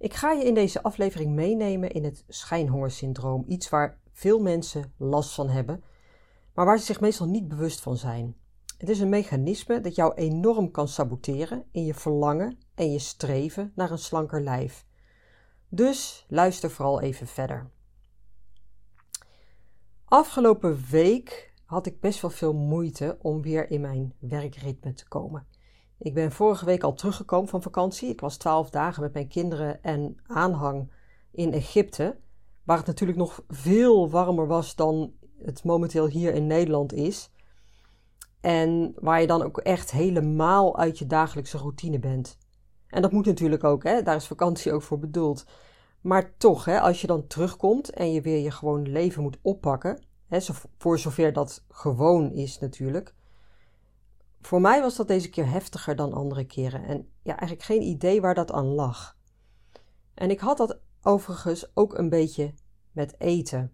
Ik 0.00 0.14
ga 0.14 0.32
je 0.32 0.44
in 0.44 0.54
deze 0.54 0.82
aflevering 0.82 1.34
meenemen 1.34 1.90
in 1.90 2.04
het 2.04 2.24
schijnhongersyndroom, 2.28 3.44
iets 3.46 3.68
waar 3.68 4.00
veel 4.12 4.40
mensen 4.40 4.92
last 4.96 5.34
van 5.34 5.48
hebben, 5.48 5.82
maar 6.54 6.64
waar 6.64 6.78
ze 6.78 6.84
zich 6.84 7.00
meestal 7.00 7.26
niet 7.26 7.48
bewust 7.48 7.80
van 7.80 7.96
zijn. 7.96 8.36
Het 8.78 8.88
is 8.88 9.00
een 9.00 9.08
mechanisme 9.08 9.80
dat 9.80 9.94
jou 9.94 10.14
enorm 10.14 10.70
kan 10.70 10.88
saboteren 10.88 11.64
in 11.70 11.84
je 11.84 11.94
verlangen 11.94 12.58
en 12.74 12.92
je 12.92 12.98
streven 12.98 13.72
naar 13.74 13.90
een 13.90 13.98
slanker 13.98 14.42
lijf. 14.42 14.86
Dus 15.68 16.26
luister 16.28 16.70
vooral 16.70 17.00
even 17.00 17.26
verder. 17.26 17.70
Afgelopen 20.04 20.84
week 20.90 21.52
had 21.64 21.86
ik 21.86 22.00
best 22.00 22.20
wel 22.20 22.30
veel 22.30 22.54
moeite 22.54 23.18
om 23.22 23.42
weer 23.42 23.70
in 23.70 23.80
mijn 23.80 24.14
werkritme 24.18 24.92
te 24.92 25.08
komen. 25.08 25.46
Ik 26.02 26.14
ben 26.14 26.32
vorige 26.32 26.64
week 26.64 26.82
al 26.82 26.94
teruggekomen 26.94 27.48
van 27.48 27.62
vakantie. 27.62 28.08
Ik 28.08 28.20
was 28.20 28.36
twaalf 28.36 28.70
dagen 28.70 29.02
met 29.02 29.12
mijn 29.12 29.28
kinderen 29.28 29.82
en 29.82 30.16
aanhang 30.26 30.92
in 31.30 31.52
Egypte, 31.52 32.16
waar 32.64 32.76
het 32.76 32.86
natuurlijk 32.86 33.18
nog 33.18 33.42
veel 33.48 34.10
warmer 34.10 34.46
was 34.46 34.74
dan 34.74 35.12
het 35.38 35.64
momenteel 35.64 36.06
hier 36.06 36.34
in 36.34 36.46
Nederland 36.46 36.92
is. 36.92 37.30
En 38.40 38.92
waar 39.00 39.20
je 39.20 39.26
dan 39.26 39.42
ook 39.42 39.58
echt 39.58 39.90
helemaal 39.90 40.78
uit 40.78 40.98
je 40.98 41.06
dagelijkse 41.06 41.58
routine 41.58 41.98
bent. 41.98 42.38
En 42.86 43.02
dat 43.02 43.12
moet 43.12 43.26
natuurlijk 43.26 43.64
ook, 43.64 43.84
hè? 43.84 44.02
daar 44.02 44.16
is 44.16 44.26
vakantie 44.26 44.72
ook 44.72 44.82
voor 44.82 44.98
bedoeld. 44.98 45.44
Maar 46.00 46.36
toch, 46.36 46.64
hè, 46.64 46.80
als 46.80 47.00
je 47.00 47.06
dan 47.06 47.26
terugkomt 47.26 47.90
en 47.90 48.12
je 48.12 48.20
weer 48.20 48.42
je 48.42 48.50
gewoon 48.50 48.88
leven 48.88 49.22
moet 49.22 49.38
oppakken, 49.42 50.06
hè, 50.26 50.38
voor 50.78 50.98
zover 50.98 51.32
dat 51.32 51.64
gewoon 51.68 52.32
is 52.32 52.58
natuurlijk, 52.58 53.14
voor 54.40 54.60
mij 54.60 54.80
was 54.80 54.96
dat 54.96 55.08
deze 55.08 55.30
keer 55.30 55.50
heftiger 55.50 55.96
dan 55.96 56.12
andere 56.12 56.44
keren 56.44 56.84
en 56.84 57.08
ja, 57.22 57.30
eigenlijk 57.36 57.62
geen 57.62 57.82
idee 57.82 58.20
waar 58.20 58.34
dat 58.34 58.52
aan 58.52 58.66
lag. 58.66 59.16
En 60.14 60.30
ik 60.30 60.40
had 60.40 60.56
dat 60.56 60.80
overigens 61.02 61.76
ook 61.76 61.98
een 61.98 62.08
beetje 62.08 62.54
met 62.92 63.20
eten. 63.20 63.72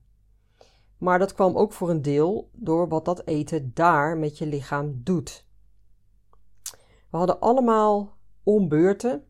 Maar 0.98 1.19
dat 1.19 1.34
kwam 1.34 1.56
ook 1.56 1.72
voor 1.72 1.91
een 1.91 2.03
deel 2.03 2.50
door 2.53 2.89
wat 2.89 3.05
dat 3.05 3.27
eten 3.27 3.70
daar 3.75 4.17
met 4.17 4.39
je 4.39 4.47
lichaam 4.47 5.00
doet. 5.03 5.47
We 7.11 7.17
hadden 7.17 7.41
allemaal 7.41 8.17
ombeurten, 8.42 9.25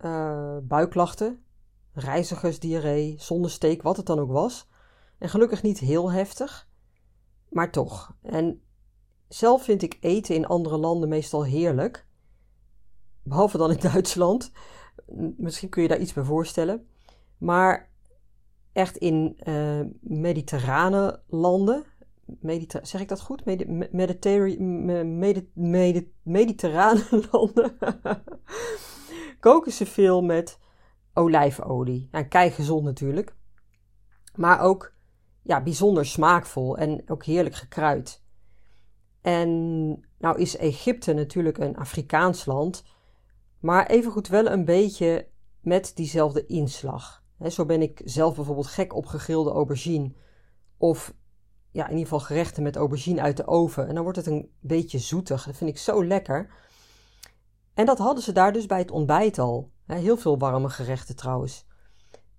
uh, 0.00 0.56
buikklachten, 0.62 1.44
reizigersdiarree, 1.92 3.14
zonnesteek, 3.18 3.82
wat 3.82 3.96
het 3.96 4.06
dan 4.06 4.18
ook 4.18 4.32
was. 4.32 4.68
En 5.18 5.28
gelukkig 5.28 5.62
niet 5.62 5.78
heel 5.78 6.12
heftig, 6.12 6.68
maar 7.48 7.72
toch. 7.72 8.16
En 8.22 8.62
zelf 9.34 9.64
vind 9.64 9.82
ik 9.82 9.96
eten 10.00 10.34
in 10.34 10.46
andere 10.46 10.76
landen 10.76 11.08
meestal 11.08 11.44
heerlijk. 11.44 12.06
Behalve 13.22 13.58
dan 13.58 13.70
in 13.70 13.78
Duitsland. 13.92 14.52
Misschien 15.36 15.68
kun 15.68 15.82
je 15.82 15.88
daar 15.88 15.98
iets 15.98 16.12
bij 16.12 16.24
voorstellen. 16.24 16.86
Maar 17.38 17.90
echt 18.72 18.96
in 18.96 19.38
uh, 19.44 19.80
mediterrane 20.00 21.20
landen. 21.26 21.84
Zeg 22.82 23.00
ik 23.00 23.08
dat 23.08 23.20
goed? 23.20 23.44
Medi 23.44 23.64
Medi 25.54 26.12
mediterrane 26.22 27.04
landen. 27.30 27.78
koken 29.40 29.72
ze 29.72 29.86
veel 29.86 30.22
met 30.22 30.58
olijfolie. 31.14 32.08
Nou, 32.10 32.24
kei 32.24 32.50
gezond 32.50 32.84
natuurlijk. 32.84 33.34
Maar 34.34 34.60
ook 34.60 34.94
ja, 35.42 35.62
bijzonder 35.62 36.06
smaakvol 36.06 36.76
en 36.76 37.02
ook 37.06 37.24
heerlijk 37.24 37.54
gekruid. 37.54 38.23
En 39.24 39.48
nou 40.18 40.38
is 40.38 40.56
Egypte 40.56 41.12
natuurlijk 41.12 41.58
een 41.58 41.76
Afrikaans 41.76 42.44
land, 42.44 42.84
maar 43.60 43.86
evengoed 43.86 44.28
wel 44.28 44.46
een 44.46 44.64
beetje 44.64 45.28
met 45.60 45.92
diezelfde 45.94 46.46
inslag. 46.46 47.22
zo 47.48 47.66
ben 47.66 47.82
ik 47.82 48.00
zelf 48.04 48.34
bijvoorbeeld 48.34 48.66
gek 48.66 48.94
op 48.94 49.06
gegrilde 49.06 49.50
aubergine 49.50 50.12
of 50.76 51.14
ja, 51.70 51.84
in 51.84 51.90
ieder 51.90 52.04
geval 52.04 52.26
gerechten 52.26 52.62
met 52.62 52.76
aubergine 52.76 53.20
uit 53.20 53.36
de 53.36 53.46
oven. 53.46 53.88
En 53.88 53.94
dan 53.94 54.02
wordt 54.02 54.18
het 54.18 54.26
een 54.26 54.50
beetje 54.60 54.98
zoetig. 54.98 55.44
Dat 55.44 55.56
vind 55.56 55.70
ik 55.70 55.78
zo 55.78 56.04
lekker. 56.04 56.50
En 57.74 57.86
dat 57.86 57.98
hadden 57.98 58.24
ze 58.24 58.32
daar 58.32 58.52
dus 58.52 58.66
bij 58.66 58.78
het 58.78 58.90
ontbijt 58.90 59.38
al. 59.38 59.70
Heel 59.86 60.16
veel 60.16 60.38
warme 60.38 60.68
gerechten 60.68 61.16
trouwens. 61.16 61.66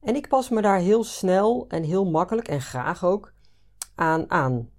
En 0.02 0.16
ik 0.16 0.28
pas 0.28 0.50
me 0.50 0.62
daar 0.62 0.79
heel 0.79 1.03
snel 1.03 1.66
en 1.67 1.84
heel 1.84 2.06
makkelijk 2.06 2.47
en 2.47 2.62
graag 2.62 3.06
ook 3.06 3.34
aan 3.96 4.31
aan. 4.31 4.69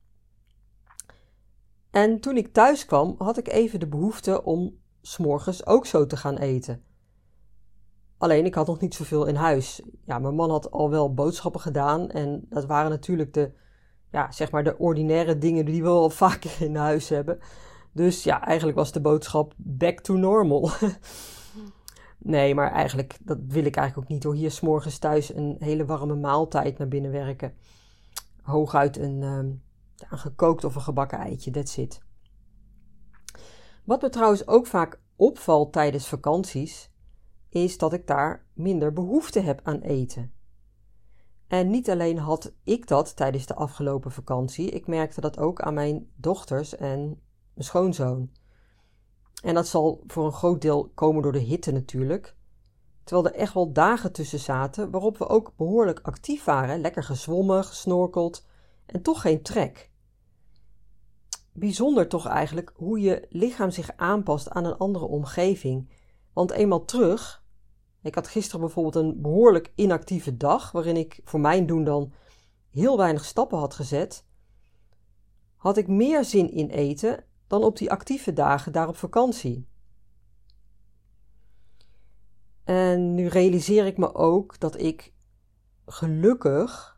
En 1.96 2.20
toen 2.20 2.36
ik 2.36 2.52
thuis 2.52 2.86
kwam, 2.86 3.14
had 3.18 3.38
ik 3.38 3.48
even 3.48 3.80
de 3.80 3.86
behoefte 3.86 4.44
om 4.44 4.78
s'morgens 5.02 5.66
ook 5.66 5.86
zo 5.86 6.06
te 6.06 6.16
gaan 6.16 6.36
eten. 6.36 6.82
Alleen 8.18 8.44
ik 8.44 8.54
had 8.54 8.66
nog 8.66 8.80
niet 8.80 8.94
zoveel 8.94 9.26
in 9.26 9.34
huis. 9.34 9.82
Ja, 10.04 10.18
mijn 10.18 10.34
man 10.34 10.50
had 10.50 10.70
al 10.70 10.90
wel 10.90 11.14
boodschappen 11.14 11.60
gedaan 11.60 12.10
en 12.10 12.46
dat 12.48 12.66
waren 12.66 12.90
natuurlijk 12.90 13.34
de, 13.34 13.52
ja, 14.10 14.32
zeg 14.32 14.50
maar 14.50 14.64
de 14.64 14.78
ordinaire 14.78 15.38
dingen 15.38 15.64
die 15.64 15.82
we 15.82 15.88
wel 15.88 16.10
vaker 16.24 16.62
in 16.62 16.76
huis 16.76 17.08
hebben. 17.08 17.38
Dus 17.92 18.24
ja, 18.24 18.44
eigenlijk 18.44 18.78
was 18.78 18.92
de 18.92 19.00
boodschap 19.00 19.54
back 19.56 20.00
to 20.00 20.14
normal. 20.14 20.70
nee, 22.18 22.54
maar 22.54 22.72
eigenlijk, 22.72 23.18
dat 23.20 23.38
wil 23.48 23.64
ik 23.64 23.76
eigenlijk 23.76 24.06
ook 24.06 24.12
niet 24.14 24.22
door 24.22 24.34
hier 24.34 24.50
s'morgens 24.50 24.98
thuis 24.98 25.34
een 25.34 25.56
hele 25.58 25.84
warme 25.84 26.14
maaltijd 26.14 26.78
naar 26.78 26.88
binnen 26.88 27.10
werken. 27.10 27.54
Hooguit 28.42 28.96
een, 28.96 29.22
ehm, 29.22 29.48
een 30.10 30.18
gekookt 30.18 30.64
of 30.64 30.74
een 30.74 30.80
gebakken 30.80 31.18
eitje, 31.18 31.50
that's 31.50 31.76
it. 31.76 32.00
Wat 33.84 34.02
me 34.02 34.08
trouwens 34.08 34.46
ook 34.46 34.66
vaak 34.66 35.00
opvalt 35.16 35.72
tijdens 35.72 36.08
vakanties, 36.08 36.90
is 37.48 37.78
dat 37.78 37.92
ik 37.92 38.06
daar 38.06 38.46
minder 38.52 38.92
behoefte 38.92 39.40
heb 39.40 39.60
aan 39.62 39.80
eten. 39.80 40.32
En 41.46 41.70
niet 41.70 41.90
alleen 41.90 42.18
had 42.18 42.54
ik 42.64 42.86
dat 42.86 43.16
tijdens 43.16 43.46
de 43.46 43.54
afgelopen 43.54 44.10
vakantie, 44.10 44.70
ik 44.70 44.86
merkte 44.86 45.20
dat 45.20 45.38
ook 45.38 45.60
aan 45.60 45.74
mijn 45.74 46.10
dochters 46.16 46.76
en 46.76 46.98
mijn 47.54 47.66
schoonzoon. 47.66 48.30
En 49.42 49.54
dat 49.54 49.66
zal 49.66 50.02
voor 50.06 50.26
een 50.26 50.32
groot 50.32 50.60
deel 50.60 50.90
komen 50.94 51.22
door 51.22 51.32
de 51.32 51.38
hitte 51.38 51.72
natuurlijk. 51.72 52.36
Terwijl 53.04 53.26
er 53.26 53.40
echt 53.40 53.54
wel 53.54 53.72
dagen 53.72 54.12
tussen 54.12 54.38
zaten 54.38 54.90
waarop 54.90 55.18
we 55.18 55.28
ook 55.28 55.52
behoorlijk 55.56 56.00
actief 56.02 56.44
waren, 56.44 56.80
lekker 56.80 57.02
gezwommen, 57.02 57.64
gesnorkeld 57.64 58.46
en 58.86 59.02
toch 59.02 59.20
geen 59.20 59.42
trek. 59.42 59.91
Bijzonder 61.52 62.08
toch 62.08 62.26
eigenlijk 62.26 62.72
hoe 62.74 63.00
je 63.00 63.26
lichaam 63.30 63.70
zich 63.70 63.91
aanpast 63.97 64.50
aan 64.50 64.64
een 64.64 64.76
andere 64.76 65.04
omgeving. 65.04 65.91
Want 66.32 66.50
eenmaal 66.50 66.84
terug, 66.84 67.44
ik 68.02 68.14
had 68.14 68.28
gisteren 68.28 68.60
bijvoorbeeld 68.60 68.94
een 69.04 69.20
behoorlijk 69.20 69.72
inactieve 69.75 70.36
dag, 70.36 70.72
waarin 70.72 70.96
ik 70.96 71.20
voor 71.25 71.41
mijn 71.41 71.66
doen 71.66 71.84
dan 71.84 72.12
heel 72.70 72.96
weinig 72.96 73.25
stappen 73.25 73.58
had 73.58 73.75
gezet, 73.75 74.25
had 75.56 75.76
ik 75.76 75.88
meer 75.88 76.25
zin 76.25 76.50
in 76.50 76.69
eten 76.69 77.25
dan 77.46 77.64
op 77.64 77.76
die 77.76 77.91
actieve 77.91 78.32
dagen 78.32 78.72
daar 78.72 78.88
op 78.88 78.96
vakantie. 78.96 79.69
En 82.64 83.14
nu 83.14 83.26
realiseer 83.26 83.87
ik 83.87 83.99
me 83.99 84.14
ook 84.14 84.61
dat 84.61 84.81
ik 84.81 85.12
gelukkig 85.87 86.95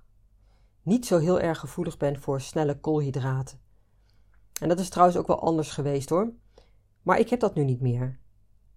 niet 0.88 1.06
zo 1.06 1.18
heel 1.18 1.40
erg 1.40 1.58
gevoelig 1.58 1.96
ben 1.96 2.20
voor 2.20 2.40
snelle 2.40 2.80
koolhydraten. 2.80 3.60
En 4.60 4.68
dat 4.68 4.80
is 4.80 4.88
trouwens 4.88 5.18
ook 5.18 5.26
wel 5.26 5.40
anders 5.40 5.70
geweest 5.70 6.08
hoor. 6.08 6.32
Maar 7.02 7.18
ik 7.18 7.30
heb 7.30 7.40
dat 7.40 7.54
nu 7.54 7.64
niet 7.64 7.80
meer. 7.80 8.18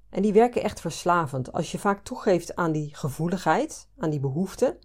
En 0.09 0.21
die 0.21 0.33
werken 0.33 0.63
echt 0.63 0.81
verslavend. 0.81 1.51
Als 1.51 1.71
je 1.71 1.79
vaak 1.79 2.03
toegeeft 2.03 2.55
aan 2.55 2.71
die 2.71 2.95
gevoeligheid, 2.95 3.89
aan 3.97 4.09
die 4.09 4.19
behoefte, 4.19 4.79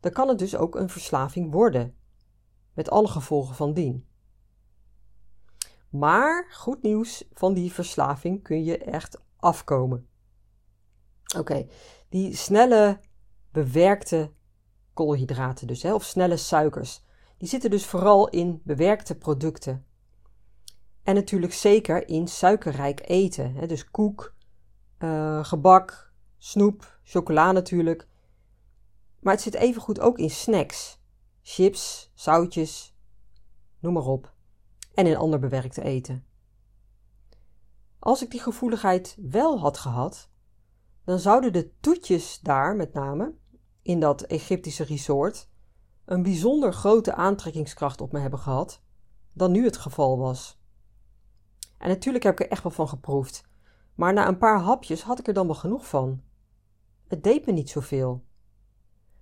dan 0.00 0.12
kan 0.12 0.28
het 0.28 0.38
dus 0.38 0.56
ook 0.56 0.74
een 0.74 0.88
verslaving 0.88 1.52
worden. 1.52 1.94
Met 2.72 2.90
alle 2.90 3.08
gevolgen 3.08 3.54
van 3.54 3.72
dien. 3.72 4.06
Maar 5.88 6.48
goed 6.52 6.82
nieuws, 6.82 7.24
van 7.32 7.54
die 7.54 7.72
verslaving 7.72 8.42
kun 8.42 8.64
je 8.64 8.78
echt 8.78 9.20
afkomen. 9.36 10.08
Oké, 11.36 11.66
die 12.08 12.36
snelle, 12.36 13.00
bewerkte 13.52 14.32
koolhydraten 14.94 15.66
dus, 15.66 15.82
hè, 15.82 15.94
of 15.94 16.04
snelle 16.04 16.36
suikers. 16.36 17.02
Die 17.38 17.48
zitten 17.48 17.70
dus 17.70 17.86
vooral 17.86 18.28
in 18.28 18.60
bewerkte 18.64 19.14
producten. 19.14 19.84
En 21.02 21.14
natuurlijk 21.14 21.52
zeker 21.52 22.08
in 22.08 22.28
suikerrijk 22.28 23.08
eten, 23.08 23.54
hè, 23.54 23.66
dus 23.66 23.90
koek, 23.90 24.34
uh, 24.98 25.44
gebak, 25.44 26.12
snoep, 26.38 26.98
chocola 27.02 27.52
natuurlijk. 27.52 28.08
Maar 29.20 29.32
het 29.32 29.42
zit 29.42 29.54
evengoed 29.54 30.00
ook 30.00 30.18
in 30.18 30.30
snacks, 30.30 31.00
chips, 31.42 32.10
zoutjes, 32.14 32.96
noem 33.78 33.92
maar 33.92 34.06
op. 34.06 34.32
En 34.94 35.06
in 35.06 35.16
ander 35.16 35.38
bewerkte 35.38 35.82
eten. 35.82 36.26
Als 37.98 38.22
ik 38.22 38.30
die 38.30 38.40
gevoeligheid 38.40 39.16
wel 39.20 39.58
had 39.58 39.78
gehad, 39.78 40.28
dan 41.04 41.18
zouden 41.18 41.52
de 41.52 41.70
toetjes 41.80 42.40
daar 42.40 42.76
met 42.76 42.92
name, 42.92 43.34
in 43.84 44.00
dat 44.00 44.22
Egyptische 44.22 44.84
resort, 44.84 45.48
een 46.04 46.22
bijzonder 46.22 46.72
grote 46.72 47.14
aantrekkingskracht 47.14 48.00
op 48.00 48.12
me 48.12 48.18
hebben 48.18 48.38
gehad 48.38 48.82
dan 49.32 49.50
nu 49.50 49.64
het 49.64 49.76
geval 49.76 50.18
was. 50.18 50.60
En 51.78 51.88
natuurlijk 51.88 52.24
heb 52.24 52.32
ik 52.32 52.40
er 52.40 52.50
echt 52.50 52.62
wel 52.62 52.72
van 52.72 52.88
geproefd, 52.88 53.44
maar 53.94 54.12
na 54.12 54.28
een 54.28 54.38
paar 54.38 54.60
hapjes 54.60 55.02
had 55.02 55.18
ik 55.18 55.26
er 55.26 55.34
dan 55.34 55.46
wel 55.46 55.54
genoeg 55.54 55.86
van. 55.88 56.22
Het 57.08 57.22
deed 57.22 57.46
me 57.46 57.52
niet 57.52 57.70
zoveel. 57.70 58.24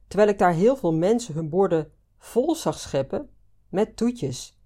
Terwijl 0.06 0.30
ik 0.30 0.38
daar 0.38 0.52
heel 0.52 0.76
veel 0.76 0.92
mensen 0.92 1.34
hun 1.34 1.48
borden 1.48 1.92
vol 2.18 2.54
zag 2.54 2.78
scheppen 2.78 3.30
met 3.68 3.96
toetjes. 3.96 4.58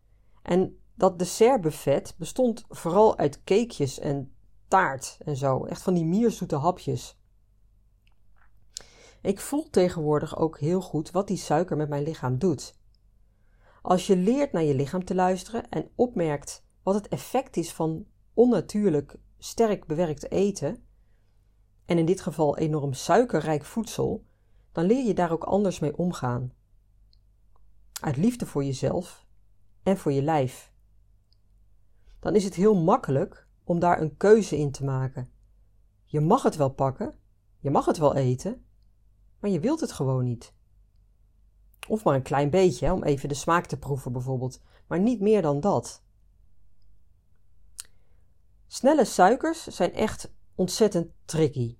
En 0.43 0.79
dat 0.95 1.19
dessertbuffet 1.19 2.15
bestond 2.19 2.65
vooral 2.69 3.19
uit 3.19 3.45
cakejes 3.45 3.99
en 3.99 4.35
taart 4.69 5.19
en 5.25 5.37
zo, 5.37 5.65
echt 5.65 5.83
van 5.83 5.95
die 5.95 6.05
mierzoete 6.05 6.57
hapjes. 6.57 7.19
Ik 9.27 9.41
voel 9.41 9.71
tegenwoordig 9.71 10.39
ook 10.39 10.59
heel 10.59 10.81
goed 10.81 11.11
wat 11.11 11.27
die 11.27 11.37
suiker 11.37 11.77
met 11.77 11.89
mijn 11.89 12.03
lichaam 12.03 12.39
doet. 12.39 12.79
Als 13.83 14.07
je 14.07 14.17
leert 14.17 14.53
naar 14.53 14.63
je 14.63 14.75
lichaam 14.75 15.05
te 15.05 15.15
luisteren 15.15 15.69
en 15.69 15.91
opmerkt 15.95 16.67
wat 16.83 16.95
het 16.95 17.09
effect 17.09 17.57
is 17.57 17.73
van 17.73 18.07
onnatuurlijk 18.35 19.17
sterk 19.39 19.87
bewerkt 19.87 20.31
eten, 20.31 20.87
en 21.85 21.99
in 21.99 22.07
dit 22.07 22.21
geval 22.21 22.57
enorm 22.57 22.93
suikerrijk 22.93 23.65
voedsel, 23.65 24.27
dan 24.73 24.85
leer 24.85 25.07
je 25.07 25.15
daar 25.15 25.33
ook 25.33 25.45
anders 25.45 25.79
mee 25.79 25.97
omgaan. 25.97 26.53
Uit 28.01 28.17
liefde 28.17 28.47
voor 28.47 28.65
jezelf 28.65 29.27
en 29.83 29.97
voor 29.97 30.13
je 30.13 30.23
lijf. 30.23 30.73
Dan 32.21 32.35
is 32.35 32.45
het 32.45 32.55
heel 32.55 32.75
makkelijk 32.75 33.49
om 33.65 33.79
daar 33.79 34.01
een 34.01 34.17
keuze 34.17 34.57
in 34.57 34.73
te 34.73 34.85
maken. 34.85 35.29
Je 36.05 36.21
mag 36.21 36.43
het 36.43 36.57
wel 36.57 36.71
pakken, 36.71 37.15
je 37.59 37.71
mag 37.71 37.87
het 37.87 37.99
wel 37.99 38.15
eten, 38.15 38.66
maar 39.41 39.51
je 39.51 39.61
wilt 39.61 39.81
het 39.81 39.93
gewoon 39.93 40.25
niet. 40.25 40.53
Of 41.89 42.05
maar 42.05 42.15
een 42.15 42.23
klein 42.23 42.51
beetje, 42.51 42.93
om 42.93 43.03
even 43.03 43.29
de 43.29 43.35
smaak 43.35 43.67
te 43.67 43.79
proeven 43.79 44.13
bijvoorbeeld, 44.13 44.61
maar 44.87 45.01
niet 45.01 45.21
meer 45.21 45.43
dan 45.43 45.61
dat. 45.61 46.03
Snelle 48.67 49.05
suikers 49.05 49.67
zijn 49.67 49.93
echt 49.93 50.33
ontzettend 50.55 51.13
tricky. 51.25 51.77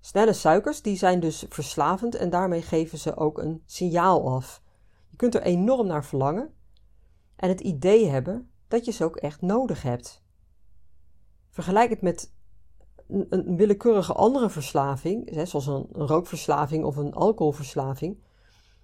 Snelle 0.00 0.32
suikers 0.32 0.82
die 0.82 0.96
zijn 0.96 1.20
dus 1.20 1.44
verslavend 1.48 2.14
en 2.14 2.30
daarmee 2.30 2.62
geven 2.62 2.98
ze 2.98 3.16
ook 3.16 3.38
een 3.38 3.62
signaal 3.66 4.34
af. 4.34 4.62
Je 5.10 5.16
kunt 5.16 5.34
er 5.34 5.42
enorm 5.42 5.86
naar 5.86 6.04
verlangen 6.04 6.54
en 7.36 7.48
het 7.48 7.60
idee 7.60 8.08
hebben 8.08 8.50
dat 8.68 8.84
je 8.84 8.90
ze 8.90 9.04
ook 9.04 9.16
echt 9.16 9.40
nodig 9.40 9.82
hebt. 9.82 10.22
Vergelijk 11.50 11.90
het 11.90 12.02
met 12.02 12.32
een, 13.28 13.56
willekeurige 13.56 14.12
andere 14.12 14.50
verslaving, 14.50 15.40
zoals 15.44 15.66
een 15.66 15.86
rookverslaving 15.92 16.84
of 16.84 16.96
een 16.96 17.14
alcoholverslaving. 17.14 18.22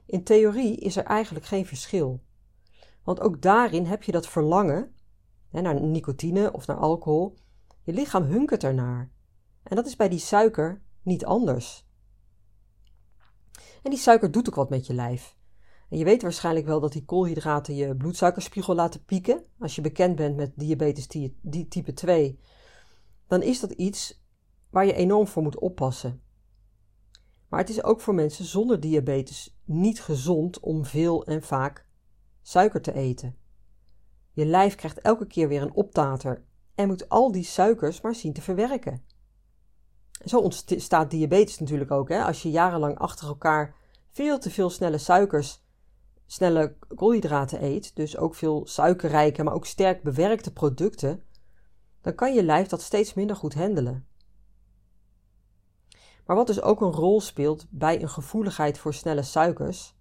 In 0.07 0.25
theorie 0.25 0.77
is 0.77 0.97
er 0.97 1.05
eigenlijk 1.05 1.47
geen 1.47 1.67
verschil. 1.67 2.23
Want 3.03 3.21
ook 3.21 3.43
daarin 3.43 3.85
heb 3.85 4.03
je 4.03 4.13
dat 4.13 4.29
verlangen 4.29 4.95
naar 5.51 5.81
nicotine 5.81 6.53
of 6.53 6.67
naar 6.67 6.77
alcohol. 6.77 7.37
Je 7.83 7.93
lichaam 7.93 8.23
hunkert 8.23 8.65
ernaar. 8.65 9.11
En 9.63 9.77
dat 9.77 9.87
is 9.87 9.97
bij 9.97 10.09
die 10.09 10.19
suiker 10.19 10.83
niet 11.03 11.25
anders. 11.25 11.87
En 13.83 13.91
die 13.91 13.99
suiker 13.99 14.31
doet 14.31 14.49
ook 14.49 14.55
wat 14.55 14.71
met 14.71 14.87
je 14.87 14.95
lijf. 14.95 15.37
En 15.89 15.99
je 15.99 16.05
weet 16.05 16.23
waarschijnlijk 16.23 16.67
wel 16.67 16.81
dat 16.81 16.93
die 16.93 17.05
koolhydraten 17.05 17.75
je 17.75 17.97
bloedsuikerspiegel 17.97 18.75
laten 18.75 19.05
pieken. 19.05 19.45
Als 19.59 19.75
je 19.75 19.81
bekend 19.81 20.17
bent 20.17 20.37
met 20.37 20.53
diabetes 20.57 21.07
type 21.69 21.93
2, 21.95 22.39
dan 23.29 23.43
is 23.43 23.61
dat 23.61 23.71
iets 23.71 24.23
waar 24.71 24.87
je 24.87 24.93
enorm 24.93 25.27
voor 25.27 25.43
moet 25.43 25.59
oppassen. 25.59 26.23
Maar 27.49 27.61
het 27.61 27.69
is 27.69 27.83
ook 27.83 28.01
voor 28.01 28.15
mensen 28.15 28.45
zonder 28.45 28.81
diabetes 28.81 29.59
niet 29.65 30.01
gezond 30.01 30.61
om 30.61 30.85
veel 30.85 31.25
en 31.25 31.43
vaak 31.43 31.87
suiker 32.43 32.83
te 32.83 32.93
eten. 32.93 33.37
Je 34.33 34.47
lijf 34.47 34.75
krijgt 34.75 35.01
elke 35.01 35.27
keer 35.27 35.49
weer 35.49 35.63
een 35.63 35.75
optater 35.75 36.45
en 36.75 36.89
moet 36.89 37.09
al 37.09 37.33
die 37.33 37.45
suikers 37.45 38.01
maar 38.01 38.15
zien 38.15 38.33
te 38.33 38.43
verwerken. 38.43 39.05
Zo 40.25 40.39
ontstaat 40.39 41.11
diabetes 41.11 41.59
natuurlijk 41.59 41.91
ook. 41.91 42.09
Hè? 42.09 42.23
Als 42.23 42.43
je 42.43 42.51
jarenlang 42.51 42.99
achter 42.99 43.29
elkaar 43.29 43.75
veel 44.11 44.39
te 44.39 44.51
veel 44.51 44.71
snelle 44.71 44.99
suikers, 44.99 45.65
snelle 46.27 46.77
koolhydraten 46.95 47.65
eet, 47.65 47.97
dus 47.97 48.17
ook 48.17 48.35
veel 48.35 48.67
suikerrijke, 48.67 49.43
maar 49.43 49.55
ook 49.55 49.67
sterk 49.67 50.03
bewerkte 50.03 50.53
producten, 50.53 51.23
dan 52.09 52.17
kan 52.17 52.35
je 52.35 52.43
lijf 52.43 52.69
dat 52.69 52.83
steeds 52.83 53.15
minder 53.15 53.37
goed 53.37 53.55
handelen. 53.55 54.07
Maar 56.27 56.37
wat 56.37 56.47
dus 56.47 56.61
ook 56.61 56.81
een 56.81 56.93
rol 56.93 57.21
speelt 57.21 57.67
bij 57.71 58.03
een 58.03 58.09
gevoeligheid 58.09 58.79
voor 58.79 58.95
snelle 58.95 59.23
suikers, 59.23 59.95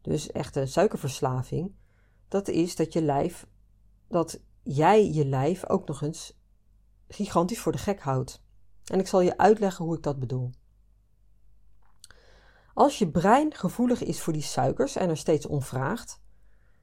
dus 0.00 0.30
echte 0.30 0.66
suikerverslaving, 0.66 1.74
dat 2.28 2.48
is 2.48 2.76
dat 2.76 2.92
je 2.92 3.02
lijf, 3.02 3.46
dat 4.08 4.40
jij 4.62 5.12
je 5.12 5.26
lijf 5.26 5.68
ook 5.68 5.86
nog 5.86 6.02
eens 6.02 6.38
gigantisch 7.08 7.60
voor 7.60 7.72
de 7.72 7.78
gek 7.78 8.00
houdt. 8.00 8.42
En 8.84 8.98
ik 8.98 9.06
zal 9.06 9.20
je 9.20 9.38
uitleggen 9.38 9.84
hoe 9.84 9.96
ik 9.96 10.02
dat 10.02 10.18
bedoel. 10.18 10.50
Als 12.74 12.98
je 12.98 13.10
brein 13.10 13.54
gevoelig 13.54 14.02
is 14.02 14.20
voor 14.20 14.32
die 14.32 14.42
suikers 14.42 14.96
en 14.96 15.08
er 15.08 15.16
steeds 15.16 15.46
om 15.46 15.62
vraagt, 15.62 16.22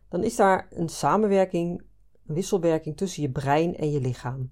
dan 0.09 0.23
is 0.23 0.35
daar 0.35 0.67
een 0.69 0.89
samenwerking, 0.89 1.83
wisselwerking 2.33 2.97
tussen 2.97 3.21
je 3.21 3.31
brein 3.31 3.75
en 3.75 3.91
je 3.91 4.01
lichaam. 4.01 4.51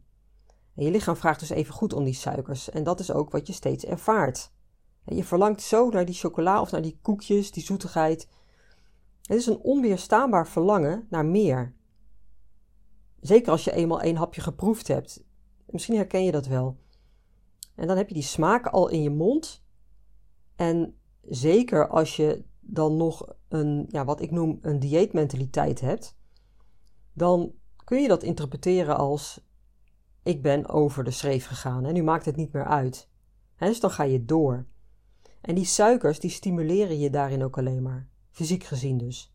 En 0.76 0.86
je 0.86 0.92
lichaam 0.92 1.16
vraagt 1.16 1.40
dus 1.40 1.50
even 1.50 1.74
goed 1.74 1.94
om 1.94 2.04
die 2.04 2.14
suikers. 2.14 2.70
En 2.70 2.84
dat 2.84 3.00
is 3.00 3.12
ook 3.12 3.32
wat 3.32 3.48
je 3.48 3.54
steeds 3.54 3.86
ervaart. 3.86 4.52
Je 5.06 5.24
verlangt 5.24 5.62
zo 5.62 5.90
naar 5.90 6.06
die 6.06 6.16
chocola 6.16 6.62
of 6.62 6.72
naar 6.72 6.82
die 6.82 7.00
koekjes, 7.02 7.52
die 7.52 7.64
zoetigheid. 7.64 8.28
Het 9.22 9.38
is 9.38 9.46
een 9.46 9.60
onweerstaanbaar 9.60 10.48
verlangen 10.48 11.08
naar 11.10 11.26
meer. 11.26 11.74
Zeker 13.20 13.52
als 13.52 13.64
je 13.64 13.72
eenmaal 13.72 14.02
één 14.02 14.16
hapje 14.16 14.42
geproefd 14.42 14.88
hebt. 14.88 15.24
Misschien 15.66 15.96
herken 15.96 16.24
je 16.24 16.32
dat 16.32 16.48
wel. 16.48 16.78
En 17.76 17.88
dan 17.88 17.98
heb 17.98 18.08
je 18.08 18.14
die 18.14 18.24
smaak 18.24 18.68
al 18.68 18.88
in 18.88 19.02
je 19.02 19.10
mond. 19.10 19.64
En 20.56 21.00
zeker 21.22 21.88
als 21.88 22.16
je 22.16 22.44
dan 22.60 22.98
nog 22.98 23.36
een, 23.48 23.86
ja, 23.90 24.06
wat 24.06 24.22
ik 24.22 24.32
noem 24.32 24.58
een 24.62 24.80
dieetmentaliteit 24.80 25.82
hebt, 25.82 26.18
dan 27.14 27.54
kun 27.90 28.02
je 28.02 28.08
dat 28.08 28.24
interpreteren 28.24 28.98
als 28.98 29.42
ik 30.24 30.42
ben 30.42 30.68
over 30.68 31.04
de 31.04 31.12
schreef 31.12 31.46
gegaan 31.46 31.86
en 31.86 31.94
nu 31.94 32.04
maakt 32.04 32.26
het 32.26 32.36
niet 32.36 32.54
meer 32.54 32.66
uit. 32.66 33.10
dus 33.58 33.80
dan 33.80 33.92
ga 33.92 34.04
je 34.04 34.26
door. 34.26 34.66
En 35.42 35.56
die 35.56 35.66
suikers 35.66 36.20
die 36.20 36.30
stimuleren 36.30 37.00
je 37.00 37.10
daarin 37.10 37.44
ook 37.44 37.58
alleen 37.58 37.82
maar, 37.82 38.08
fysiek 38.32 38.64
gezien 38.64 38.98
dus. 38.98 39.34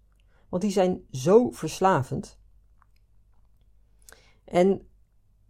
Want 0.49 0.62
die 0.62 0.70
zijn 0.70 1.04
zo 1.11 1.50
verslavend. 1.50 2.38
En 4.44 4.88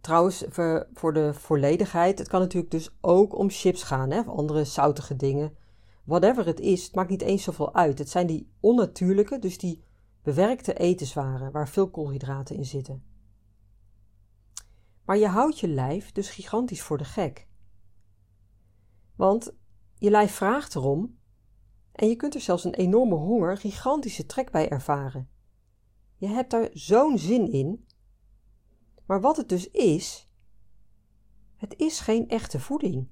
trouwens, 0.01 0.45
voor 0.93 1.13
de 1.13 1.33
volledigheid, 1.33 2.19
het 2.19 2.27
kan 2.27 2.39
natuurlijk 2.39 2.71
dus 2.71 2.97
ook 3.01 3.37
om 3.37 3.49
chips 3.49 3.83
gaan, 3.83 4.11
hè, 4.11 4.19
of 4.19 4.27
andere 4.27 4.63
zoutige 4.63 5.15
dingen. 5.15 5.57
Whatever 6.03 6.45
het 6.45 6.59
is, 6.59 6.83
het 6.83 6.95
maakt 6.95 7.09
niet 7.09 7.21
eens 7.21 7.43
zoveel 7.43 7.75
uit. 7.75 7.99
Het 7.99 8.09
zijn 8.09 8.27
die 8.27 8.51
onnatuurlijke, 8.59 9.39
dus 9.39 9.57
die 9.57 9.83
bewerkte 10.25 10.73
etenswaren 10.73 11.51
waar 11.51 11.69
veel 11.69 11.89
koolhydraten 11.89 12.55
in 12.55 12.65
zitten. 12.65 13.03
Maar 15.03 15.17
je 15.17 15.27
houdt 15.27 15.59
je 15.59 15.67
lijf 15.67 16.11
dus 16.11 16.29
gigantisch 16.29 16.81
voor 16.81 16.97
de 16.97 17.03
gek. 17.03 17.47
Want 19.15 19.55
je 19.97 20.09
lijf 20.09 20.31
vraagt 20.31 20.75
erom 20.75 21.19
en 21.91 22.07
je 22.07 22.15
kunt 22.15 22.35
er 22.35 22.41
zelfs 22.41 22.63
een 22.63 22.73
enorme 22.73 23.15
honger, 23.15 23.57
gigantische 23.57 24.25
trek 24.25 24.51
bij 24.51 24.69
ervaren. 24.69 25.29
Je 26.17 26.27
hebt 26.27 26.51
daar 26.51 26.69
zo'n 26.73 27.17
zin 27.17 27.51
in. 27.51 27.85
Maar 29.05 29.21
wat 29.21 29.37
het 29.37 29.49
dus 29.49 29.69
is, 29.69 30.31
het 31.55 31.75
is 31.77 31.99
geen 31.99 32.29
echte 32.29 32.59
voeding. 32.59 33.07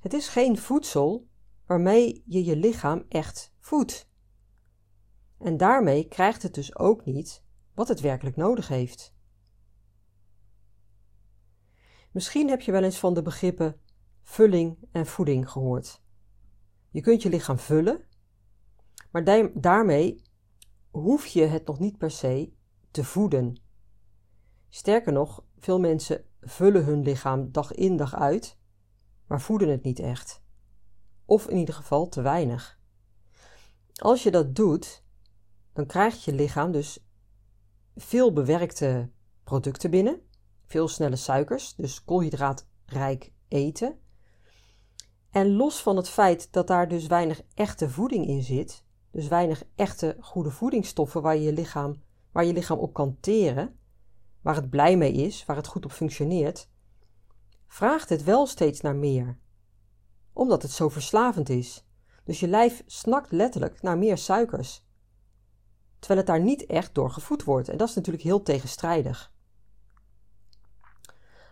Het 0.00 0.12
is 0.12 0.28
geen 0.28 0.58
voedsel 0.58 1.28
waarmee 1.66 2.22
je 2.26 2.44
je 2.44 2.56
lichaam 2.56 3.04
echt 3.08 3.52
voedt. 3.58 4.09
En 5.40 5.56
daarmee 5.56 6.08
krijgt 6.08 6.42
het 6.42 6.54
dus 6.54 6.76
ook 6.76 7.04
niet 7.04 7.44
wat 7.74 7.88
het 7.88 8.00
werkelijk 8.00 8.36
nodig 8.36 8.68
heeft. 8.68 9.14
Misschien 12.12 12.48
heb 12.48 12.60
je 12.60 12.72
wel 12.72 12.82
eens 12.82 12.98
van 12.98 13.14
de 13.14 13.22
begrippen 13.22 13.80
vulling 14.22 14.78
en 14.92 15.06
voeding 15.06 15.50
gehoord. 15.50 16.02
Je 16.90 17.00
kunt 17.00 17.22
je 17.22 17.28
lichaam 17.28 17.58
vullen, 17.58 18.04
maar 19.10 19.50
daarmee 19.54 20.22
hoef 20.90 21.26
je 21.26 21.42
het 21.42 21.66
nog 21.66 21.78
niet 21.78 21.98
per 21.98 22.10
se 22.10 22.52
te 22.90 23.04
voeden. 23.04 23.62
Sterker 24.68 25.12
nog, 25.12 25.44
veel 25.58 25.80
mensen 25.80 26.24
vullen 26.40 26.84
hun 26.84 27.02
lichaam 27.02 27.52
dag 27.52 27.72
in 27.72 27.96
dag 27.96 28.14
uit, 28.14 28.58
maar 29.26 29.40
voeden 29.40 29.68
het 29.68 29.82
niet 29.82 29.98
echt. 29.98 30.42
Of 31.24 31.48
in 31.48 31.56
ieder 31.56 31.74
geval 31.74 32.08
te 32.08 32.22
weinig. 32.22 32.80
Als 33.92 34.22
je 34.22 34.30
dat 34.30 34.54
doet, 34.54 35.04
dan 35.72 35.86
krijgt 35.86 36.24
je 36.24 36.32
lichaam 36.32 36.72
dus 36.72 37.04
veel 37.96 38.32
bewerkte 38.32 39.10
producten 39.44 39.90
binnen, 39.90 40.20
veel 40.64 40.88
snelle 40.88 41.16
suikers, 41.16 41.74
dus 41.74 42.04
koolhydraatrijk 42.04 43.32
eten. 43.48 43.98
En 45.30 45.56
los 45.56 45.82
van 45.82 45.96
het 45.96 46.08
feit 46.08 46.52
dat 46.52 46.66
daar 46.66 46.88
dus 46.88 47.06
weinig 47.06 47.42
echte 47.54 47.90
voeding 47.90 48.26
in 48.26 48.42
zit, 48.42 48.84
dus 49.10 49.28
weinig 49.28 49.64
echte 49.74 50.16
goede 50.20 50.50
voedingsstoffen 50.50 51.22
waar 51.22 51.36
je 51.36 51.52
lichaam, 51.52 52.02
waar 52.32 52.44
je 52.44 52.52
lichaam 52.52 52.78
op 52.78 52.92
kan 52.92 53.16
teren, 53.20 53.78
waar 54.40 54.54
het 54.54 54.70
blij 54.70 54.96
mee 54.96 55.12
is, 55.12 55.44
waar 55.44 55.56
het 55.56 55.66
goed 55.66 55.84
op 55.84 55.92
functioneert, 55.92 56.68
vraagt 57.66 58.08
het 58.08 58.24
wel 58.24 58.46
steeds 58.46 58.80
naar 58.80 58.96
meer. 58.96 59.38
Omdat 60.32 60.62
het 60.62 60.70
zo 60.70 60.88
verslavend 60.88 61.48
is. 61.48 61.84
Dus 62.24 62.40
je 62.40 62.48
lijf 62.48 62.82
snakt 62.86 63.30
letterlijk 63.30 63.82
naar 63.82 63.98
meer 63.98 64.18
suikers. 64.18 64.88
Terwijl 66.00 66.20
het 66.20 66.28
daar 66.28 66.40
niet 66.40 66.66
echt 66.66 66.94
door 66.94 67.10
gevoed 67.10 67.44
wordt. 67.44 67.68
En 67.68 67.76
dat 67.76 67.88
is 67.88 67.94
natuurlijk 67.94 68.24
heel 68.24 68.42
tegenstrijdig. 68.42 69.32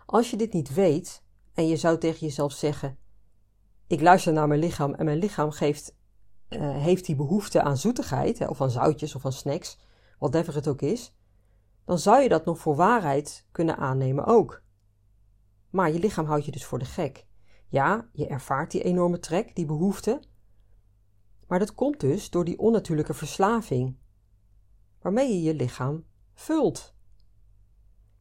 Als 0.05 0.29
je 0.29 0.37
dit 0.37 0.53
niet 0.53 0.73
weet 0.73 1.23
en 1.53 1.67
je 1.67 1.77
zou 1.77 1.97
tegen 1.97 2.19
jezelf 2.19 2.51
zeggen: 2.51 2.97
Ik 3.87 4.01
luister 4.01 4.33
naar 4.33 4.47
mijn 4.47 4.59
lichaam 4.59 4.93
en 4.93 5.05
mijn 5.05 5.17
lichaam 5.17 5.51
geeft, 5.51 5.95
uh, 6.49 6.75
heeft 6.75 7.05
die 7.05 7.15
behoefte 7.15 7.61
aan 7.61 7.77
zoetigheid, 7.77 8.47
of 8.47 8.61
aan 8.61 8.71
zoutjes 8.71 9.15
of 9.15 9.25
aan 9.25 9.33
snacks, 9.33 9.77
whatever 10.19 10.55
het 10.55 10.67
ook 10.67 10.81
is, 10.81 11.13
dan 11.85 11.99
zou 11.99 12.21
je 12.21 12.29
dat 12.29 12.45
nog 12.45 12.59
voor 12.59 12.75
waarheid 12.75 13.47
kunnen 13.51 13.77
aannemen 13.77 14.25
ook. 14.25 14.61
Maar 15.69 15.91
je 15.91 15.99
lichaam 15.99 16.25
houdt 16.25 16.45
je 16.45 16.51
dus 16.51 16.65
voor 16.65 16.79
de 16.79 16.85
gek. 16.85 17.25
Ja, 17.67 18.09
je 18.11 18.27
ervaart 18.27 18.71
die 18.71 18.83
enorme 18.83 19.19
trek, 19.19 19.55
die 19.55 19.65
behoefte. 19.65 20.21
Maar 21.47 21.59
dat 21.59 21.73
komt 21.73 21.99
dus 21.99 22.29
door 22.29 22.45
die 22.45 22.59
onnatuurlijke 22.59 23.13
verslaving, 23.13 23.97
waarmee 25.01 25.33
je 25.33 25.41
je 25.41 25.53
lichaam 25.53 26.05
vult. 26.33 26.93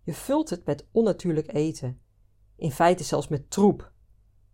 Je 0.02 0.14
vult 0.14 0.50
het 0.50 0.64
met 0.64 0.86
onnatuurlijk 0.92 1.52
eten, 1.52 2.00
in 2.56 2.72
feite 2.72 3.04
zelfs 3.04 3.28
met 3.28 3.50
troep, 3.50 3.92